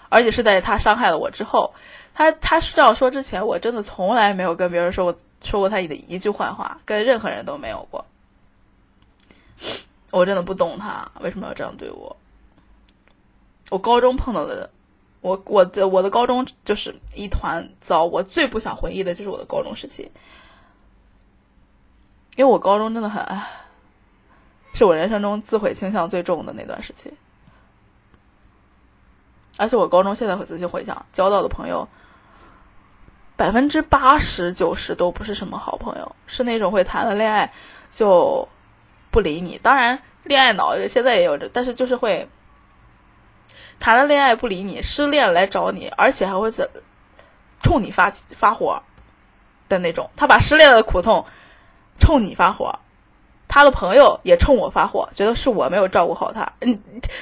[0.10, 1.74] 而且是在他伤害了我之后，
[2.14, 8.06] 他他是这样说之前，我真的从来没有跟别人说过说过他的一句坏话，跟任何人都没有过。
[10.12, 12.16] 我真的不懂他为什么要这样对我。
[13.72, 14.70] 我高中碰到的，
[15.22, 20.12] 我我的我的高中就是一团糟，我最不想回忆的就是我的高中时期，
[22.36, 23.26] 因为我高中真的很，
[24.84, 27.14] 是我人生中自毁倾向最重的那段时期。
[29.58, 31.88] 而且我高中现在会仔细回想，交到的朋友，
[33.38, 37.54] 百分之八十九十都不是什么好朋友，是那种会谈了恋爱
[37.94, 38.46] 就
[39.10, 39.58] 不理你。
[39.64, 42.28] 当然，恋爱脑现在也有着，但是就是会
[43.80, 46.68] 谈了恋爱不理你，失恋来找你，而且还会在
[47.62, 48.84] 冲你发发火
[49.70, 50.10] 的那种。
[50.18, 51.26] 他把失恋的苦痛
[52.00, 52.80] 冲你发火，
[53.54, 56.52] 他的朋友也冲我发火，觉得是我没有照顾好他。
[56.62, 56.76] 你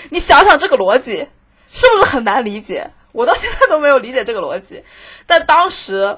[0.10, 1.28] 你想想这个逻辑。
[1.68, 2.90] 是不是很难理解？
[3.12, 4.82] 我到现在都没有理解这个逻辑。
[5.26, 6.18] 但当时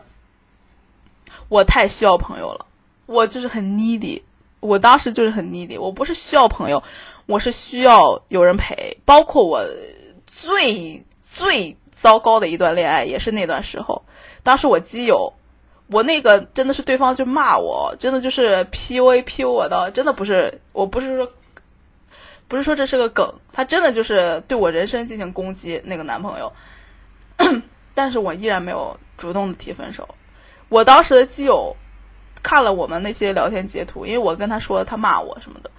[1.50, 2.66] 我太需要朋友了，
[3.08, 4.22] 我就是很 needy。
[4.60, 5.80] 我当时就是很 needy。
[5.80, 6.82] 我不是需要朋友，
[7.26, 9.64] 我是需要有人陪，包括我
[10.28, 14.04] 最最糟糕的一段恋爱也是那段时候。
[14.44, 15.34] 当时我基友，
[15.88, 21.32] 我那个真的是对方就骂我，真的就是 PUA PU 我的，真的不是，我不是说
[22.48, 25.82] 不是说这是个梗，他真的就是对我人身进行攻击。
[25.86, 26.52] 那个男朋友，
[27.94, 30.08] 但是我依然没有主动的提分手。
[30.70, 31.76] 我当时的基友
[32.42, 35.70] 看了我们那些聊天截图，因为我跟他说他骂我什么的。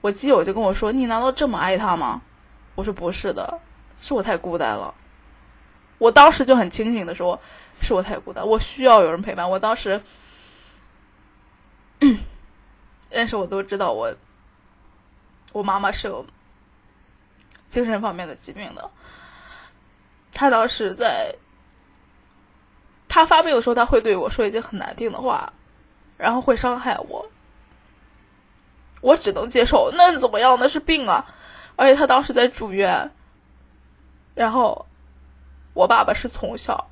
[0.00, 2.20] 我基友就跟我说：“你难道这么爱他吗？”
[2.74, 3.60] 我说：“不是的，
[4.00, 4.92] 是我太孤单了。”
[5.98, 7.38] 我当时就很清醒的说
[7.82, 10.00] ：“是我太孤单，我需要有人陪伴。”我当时
[13.10, 14.14] 认识我都知道，我
[15.52, 16.24] 我妈妈是有
[17.68, 18.90] 精神方面的疾病的。
[20.32, 21.34] 她当时在
[23.08, 25.52] 她发病的时候，她会对我说一些很难听的话，
[26.16, 27.30] 然后会伤害我。
[29.00, 30.56] 我只能接受，那怎么样？
[30.60, 31.26] 那是病啊！
[31.74, 33.10] 而且他当时在住院，
[34.34, 34.86] 然后
[35.72, 36.91] 我爸爸是从小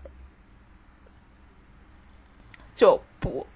[2.80, 3.46] 就不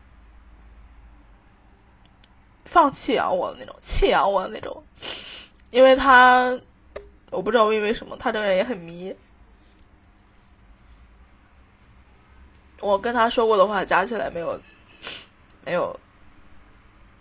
[2.67, 4.85] 放弃养我的那种，弃养我的那种，
[5.71, 6.61] 因为他
[7.31, 9.17] 我不知道因为什么，他这个人也很迷。
[12.81, 14.61] 我跟他说过的话加起来没有
[15.65, 15.99] 没有。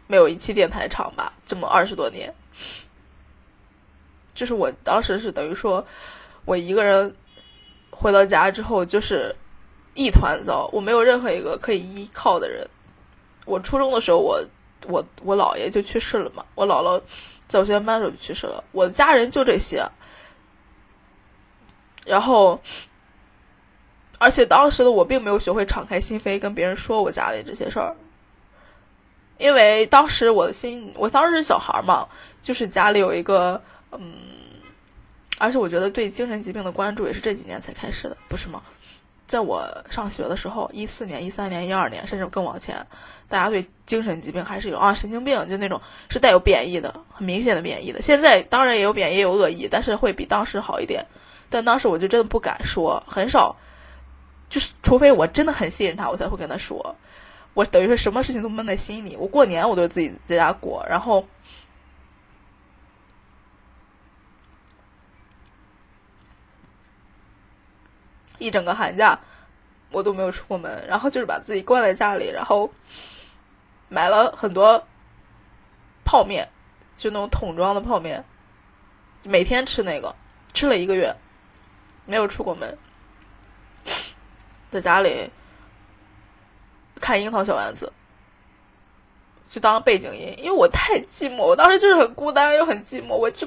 [0.06, 2.32] 没有一期电台长吧，这么二十多年，
[4.34, 5.84] 就是我当时是等于说，
[6.44, 7.16] 我一个人
[7.90, 9.34] 回到家之后就是
[9.94, 12.68] 一团糟，我没有任何一个可以依靠的人。
[13.46, 14.44] 我初中的时候，我
[14.88, 17.02] 我我姥爷就去世了嘛，我姥姥
[17.48, 19.86] 在我学前班的时候就去世了，我的家人就这些。
[22.06, 22.60] 然后，
[24.18, 27.96] 而且当时的我并没有学会敞开心扉跟别人说我家里这些事儿。
[29.38, 32.08] 因为当时我的心，我当时是小孩嘛，
[32.42, 34.14] 就是家里有一个，嗯，
[35.38, 38.62] 而且我觉得对精神疾病的关注也是这几年才开始的，不是吗？
[39.34, 42.86] 在我上学的时候，一四年、一三年、一二年，甚至更往前，
[43.28, 48.00] 大家对精神疾病还是有啊，神经病就那种是带有贬义的，很明显的贬义的。
[48.00, 51.04] 现在当然也有贬义，也有恶意，但是会比当时好一点。
[51.50, 53.56] 但当时我就真的不敢说，很少，
[54.52, 56.96] 就是除非我真的很信任他，我才会跟他说。
[57.56, 59.16] 我等于说什么事情都闷在心里。
[59.16, 61.26] 我过年我都自己在家过，然后
[68.44, 69.20] 一整个寒假
[69.92, 72.72] 我都没有出过门，然后就是把自己关在家里，然后
[73.90, 74.86] 买了很多
[76.04, 76.48] 泡面，
[76.96, 78.24] 就那种桶装的泡面，
[79.24, 80.16] 每天吃那个，
[80.54, 81.16] 吃了一个月，
[82.06, 82.78] 没有出过门，
[84.70, 85.32] 在家里。
[87.02, 87.92] 看樱桃小丸子，
[89.46, 93.46] 就当背景音，因为我太寂寞，我当时就是很孤单又很寂寞，我就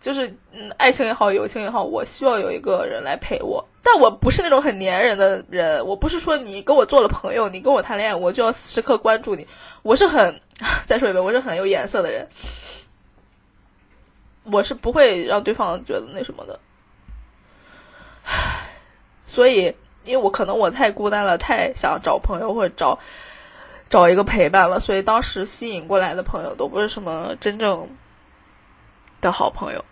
[0.00, 9.46] 就是嗯，爱情也好，友情也好，我希望有一个人来陪我，但我不是那种很粘人的人，我不是说你跟我做了朋友，你跟我谈恋爱，我就要时刻关注你，
[9.82, 10.40] 我是很
[10.86, 12.26] 再说一遍，我是很有眼色的人，
[14.44, 16.58] 我是不会让对方觉得那什么的，
[19.26, 19.76] 所以。
[20.02, 22.98] 因为我可能我太孤单了，太想找朋友或者找
[23.90, 27.86] 找一个陪伴了，所以当时吸引过来的朋友都不是什么真正
[29.20, 29.84] 的好朋友，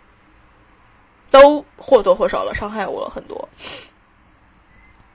[1.31, 3.47] 都或多或少的伤害我了很多。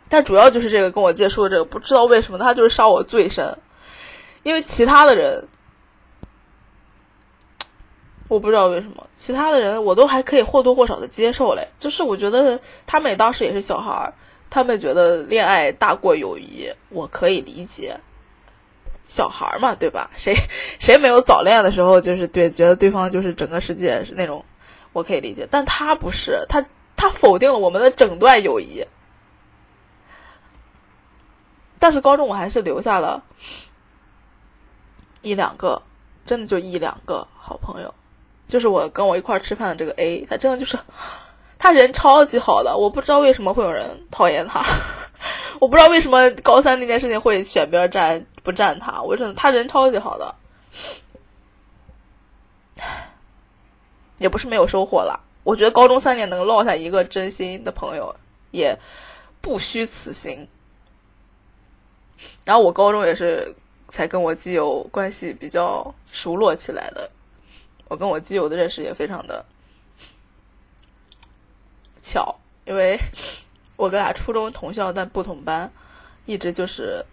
[0.09, 3.57] 但主要就是这个跟我接触的这个，不知道为什么他就是伤我最深，
[4.43, 5.47] 因为其他的人
[8.29, 14.13] 我不知道为什么，其他的人我都还可以或多或少的接受嘞，就是我觉得他们也当时也是小孩儿。
[14.51, 17.99] 他们觉得恋爱大过友谊，我可以理解。
[19.09, 20.09] 小孩嘛，对吧？
[20.17, 20.33] 谁
[20.79, 24.45] 谁没有早恋的时候，就是对觉得对方就是整个世界是那种，
[24.95, 25.47] 我可以理解。
[25.51, 26.65] 但他不是，他
[26.97, 28.83] 他否定了我们的整段友谊。
[31.79, 33.23] 但是高中我还是留下了
[35.21, 35.83] 一两个，
[36.25, 37.95] 真的就一两个好朋友，
[38.49, 40.79] 就是我跟我一块吃饭的这个 A，他真的就是。
[41.57, 44.63] 他人超级好的，我不知道为什么会有人讨厌他，
[45.59, 50.35] 我不知道为什么高三那件事情会选边站不站他，我真的他人超级好的，
[54.19, 55.21] 也不是没有收获了。
[55.43, 58.15] 我觉得高中三年能落下一个真心的朋友，
[58.51, 58.79] 也
[59.41, 60.49] 不虚此行。
[62.45, 63.55] 然后我高中也是
[63.89, 67.11] 才跟我基友关系比较熟络起来的，
[67.89, 69.45] 我跟我基友的认识也非常的。
[72.01, 72.35] 巧，
[72.65, 72.99] 因为
[73.77, 75.71] 我跟俩初中同校但不同班，
[76.27, 77.05] 一直就是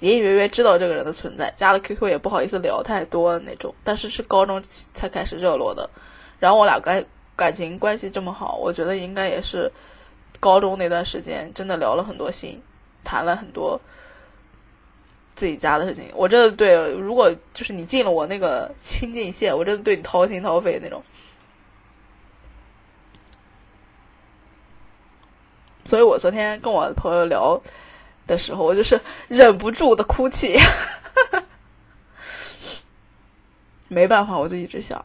[0.00, 3.74] 隐隐约约知道这个人的存在，加了 QQ 也不好意思聊太多那种。
[3.82, 5.88] 但是是高中才开始热络的，
[6.38, 9.70] 然后我俩感感情关系这么好，我觉得应该也是
[10.38, 12.60] 高中那段时间真的聊了很多心，
[13.04, 13.80] 谈了很多
[15.34, 16.04] 自己家的事情。
[16.14, 21.02] 我真的对，如果就是你进了我那个亲近线，我真的对你掏心掏肺那种。
[25.84, 27.60] 所以我昨天跟我朋友聊
[28.26, 30.58] 的时候，我就是忍不住的哭泣，
[33.88, 35.04] 没办法，我就一直想，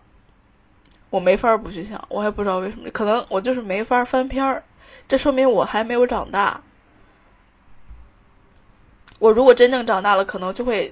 [1.09, 4.63] 我没法不去想，我也不知道为什么，可能我就是没法翻篇儿，
[5.07, 6.61] 这说明我还没有长大。
[9.19, 10.91] 我如果真正长大了，可能就会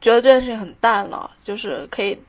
[0.00, 2.22] 觉得这件事情很淡了，就是可以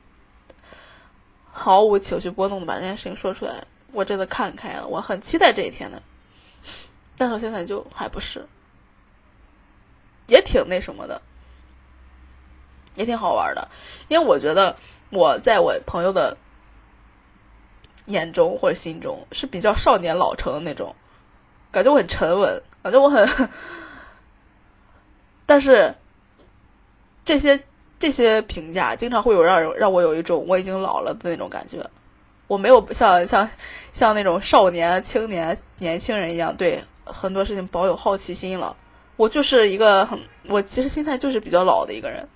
[1.52, 3.64] 毫无情绪波动的把这件事情说出来。
[3.92, 6.02] 我真的看开了，我很期待这一天的，
[7.16, 8.46] 但是现在就还不是，
[10.26, 11.20] 也挺那什么的，
[12.94, 13.68] 也挺好玩的，
[14.08, 14.76] 因为我觉得
[15.10, 16.36] 我在我朋友的
[18.06, 20.94] 眼中或者心中是比较少年老成的那种，
[21.72, 23.48] 感觉我很沉稳，感觉我很，
[25.46, 25.94] 但是
[27.24, 27.58] 这些
[27.98, 31.88] 这些评价经常会有让人让我有一种我已经老了的那种感觉。
[32.46, 33.48] 我没有像像
[33.92, 38.76] 像那种少年、青年、年轻人一样对很多事情保有好奇心了。
[39.16, 42.28] 我就是一个很，我其实心态就是比较老的一个人。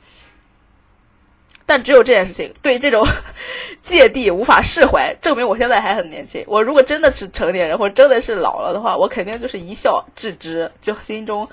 [1.66, 3.06] 但只有这件事情对这种
[3.82, 6.42] 芥蒂无法释怀，证明我现在还很年轻。
[6.46, 11.48] 我如果真的是成年人，或者真的是老了的话，我肯定就是一笑置之，就心中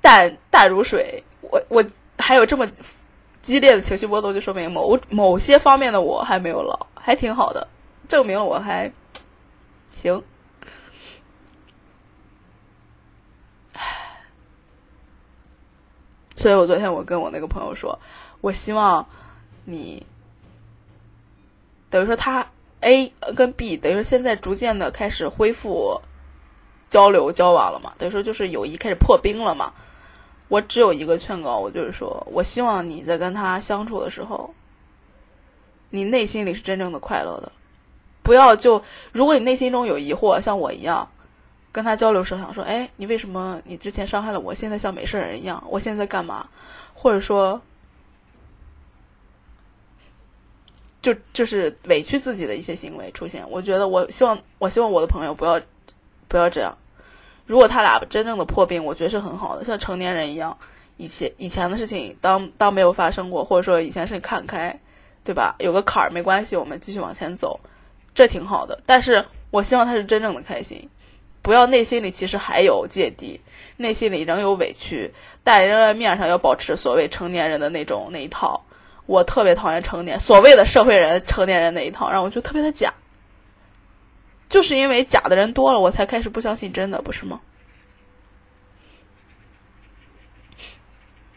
[0.00, 1.22] 淡淡如水。
[1.40, 1.84] 我我
[2.18, 2.68] 还有这么。
[3.44, 7.68] 激烈的情绪波动就说明某某些方面的我还没有老，还挺好的，
[8.08, 8.90] 证明了我还
[9.90, 10.22] 行。
[16.44, 17.98] 所以我昨天我跟我那个朋友说，
[18.42, 19.08] 我希望
[19.64, 20.06] 你
[21.88, 22.46] 等于说他
[22.80, 25.98] A 跟 B 等于说现在逐渐的开始恢复
[26.86, 29.72] 交流交往了嘛，等于说就是友谊开始破冰了嘛。
[30.48, 34.52] 我只有一个劝告，我就是说，我希望你在跟他相处的时候，
[35.88, 37.50] 你内心里是真正的快乐的，
[38.22, 38.82] 不要就
[39.12, 41.08] 如果你内心中有疑惑，像我一样，
[41.74, 45.60] 跟他交流时候想说，哎，你为什么你之前伤害了我，现在像没事人一样？
[45.68, 46.48] 我现在干嘛？
[46.94, 47.60] 或者说，
[51.02, 55.60] 就就是委屈自己的一些行为出现，我觉得我希望，我希望我的朋友不要
[56.28, 56.78] 不要这样。
[57.44, 60.56] 如果他俩真正的破冰，我觉得是很好的，像成年人一样，
[60.96, 64.78] 以前以前的事情当当没有发生过，或者说以前事情看开，
[65.24, 65.56] 对吧？
[65.58, 67.58] 有个坎儿没关系，我们继续往前走，
[68.14, 68.80] 这挺好的。
[68.86, 70.88] 但是我希望他是真正的开心，
[71.44, 73.38] 不要内心里其实还有芥蒂，
[73.76, 78.64] 内心里仍有委屈，但仍然面上要保持所谓成年人的那种那一套。
[79.04, 82.94] 我特别讨厌成年所谓的社会人成年人那一套，让我觉得特别的假。
[84.48, 87.38] 就是因为假的人多了，我才开始不相信真的，不是吗？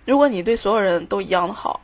[0.05, 1.81] 如果你对所有人都一样的好，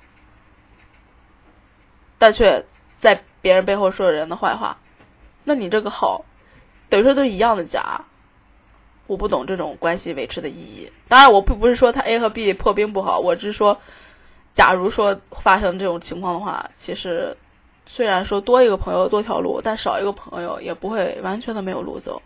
[2.18, 2.64] 但却
[2.98, 4.80] 在别人背后说人的坏话，
[5.44, 6.24] 那你这个好，
[6.88, 8.06] 等于说都是一样的假。
[9.08, 10.92] 我不懂这种关系维持的意义。
[11.08, 13.80] 当然，我并不是说他 A 和 B 破冰不好，我只是说，
[14.54, 17.36] 假如说发生这种情况的话，其实。
[17.86, 22.22] 虽然说多一个朋友多条路，但少一个朋友也不会完全的没有路走。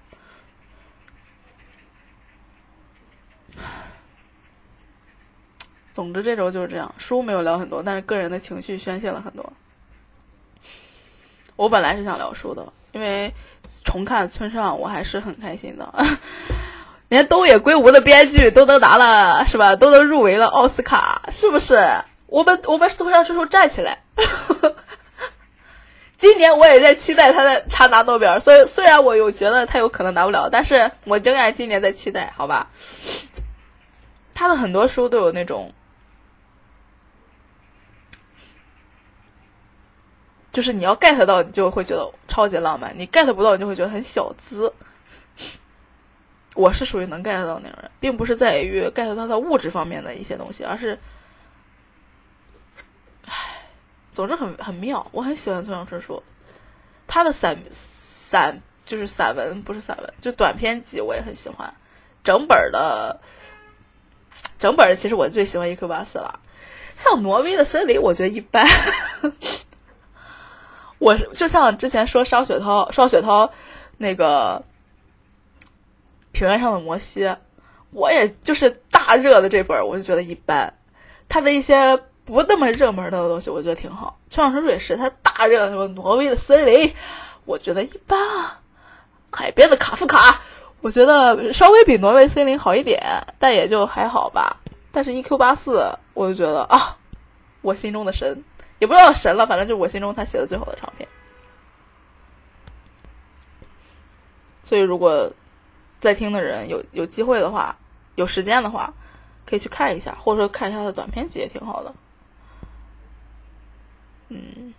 [5.91, 9.51] 总之这周就是这样，书没有聊很多，但是个人的情绪宣泄了很多。
[11.55, 13.33] 我本来是想聊书的，因为
[13.83, 15.91] 重看村上我还是很开心的。
[17.09, 19.75] 连东野圭吾的编剧都能拿了是吧？
[19.75, 21.75] 都能入围了奥斯卡，是不是？
[22.27, 24.03] 我们我们村上春树站起来！
[26.17, 32.69] 今年我也在期待他的他拿诺贝尔，所以虽然我有觉得他有可能拿不了，但是我仍然今年在期待，好吧？
[34.33, 35.71] 他的很多书都有那种，
[40.51, 44.73] 就是你要 get 到，你就会觉得超级浪漫；你 get 不到，你就会觉得很小资。
[46.57, 50.99] 我是属于能 get 到那种人，并不是在于 get 到他物质方面的一些东西，而是。
[53.27, 53.33] 唉
[54.11, 56.23] 总之很很妙，我很喜欢村上春树，
[57.05, 61.71] 他的散散就是散文，不是散文，就短篇集我也很喜欢。
[62.23, 63.19] 整本的，
[64.57, 66.39] 整本的其实我最喜欢伊克巴斯了。
[66.97, 68.67] 像挪威的森林，我觉得一般。
[70.97, 73.51] 我就像之前说邵雪涛，邵雪涛
[73.97, 74.65] 那个
[76.37, 77.35] 平原上的摩西，
[77.89, 80.71] 我也就是大热的这本，我就觉得一般。
[81.27, 84.19] 他的一些不那么热门的东西，我觉得挺好。
[84.33, 86.93] 《创世水是他大热的什么挪威的森林，
[87.45, 88.61] 我觉得一般啊。
[89.31, 90.39] 海边的卡夫卡，
[90.81, 93.01] 我觉得稍微比挪威森林好一点，
[93.39, 94.57] 但也就还好吧。
[94.91, 95.39] 但是 E.Q.
[95.39, 96.97] 八四，我就觉得啊，
[97.61, 98.43] 我心中的神，
[98.77, 101.09] 也不知道神了，反正就是我心中他写的最好的长篇。
[104.63, 105.31] 所以，如果
[105.99, 107.77] 在听的人有有机会的话，
[108.15, 108.93] 有时间的话，
[109.45, 111.93] 可以去看一下，或者说看一下他的短篇集也挺好的。
[114.29, 114.73] 嗯，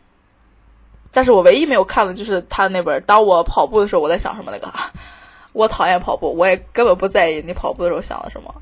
[1.11, 4.73] 但是我唯一没有看的就是他那本《当我跑步的时候我在想什么》那个。
[5.55, 8.55] 我讨厌跑步，我也根本不在意你跑步的时候想的什么。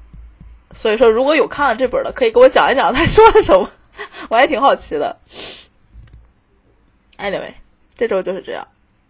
[0.73, 3.69] 所以说，如果有看了这本的，可以给我讲一讲他说的什么，
[4.31, 5.19] 我还挺好奇的。
[7.19, 7.53] Anyway，
[7.95, 8.67] 这周就是这样。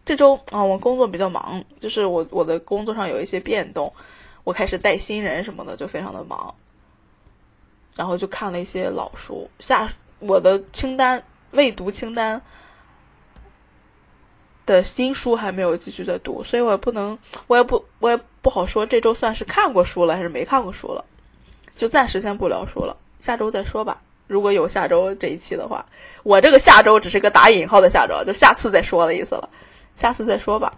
[0.06, 3.92] 这周啊，我工作比较忙，就是我我的工作上有一些变动，
[4.44, 6.54] 我开始带新人什么的，就非常的忙。
[7.96, 9.90] 然后就看了一些老书，下
[10.20, 12.40] 我的清单未读清单
[14.64, 21.04] 的新书还没有继续在读，所以我也不能，我也不我也不好说这周算是看过书了还是没看过书了，
[21.76, 24.00] 就暂时先不聊书了，下周再说吧。
[24.28, 25.84] 如果有下周这一期的话，
[26.22, 29.48] 我这个下周只是个打引号的下周，就下次再说的意思了。
[29.96, 30.72] 下次再说吧。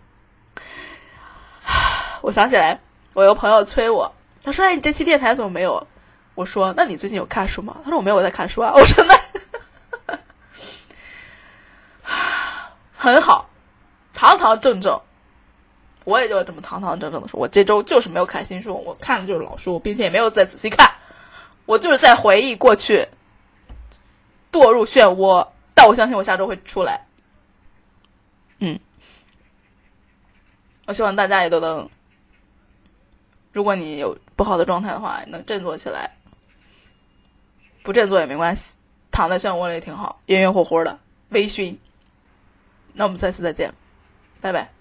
[2.23, 2.81] 我想起来，
[3.15, 5.87] 我有朋友催我，他说：“哎，你这期电台怎么没有？”
[6.35, 10.19] 我说：“那你最近有看书吗？”他说：“我没有在看书啊。”我说：“那
[12.97, 13.49] 很好，
[14.15, 15.01] 堂堂正正。”
[16.05, 20.91] 我也就这么堂堂正正的说：“我这周就是没有看新书，我看的就是老书，并且也没有再仔细看。
[21.67, 23.09] 我就是在回忆过去，
[24.51, 25.47] 堕入漩涡。
[25.75, 27.08] 但我相信我下周会出来。
[30.89, 31.87] 我希望大家也都能，
[33.53, 36.11] 如果你有不好的状态的话，能振作起来。
[37.83, 38.75] 不振作也没关系，
[39.11, 41.77] 躺在漩涡里也挺好，晕晕乎乎的，微醺。
[42.95, 43.75] 那我们下次再见，
[44.41, 44.78] 拜拜。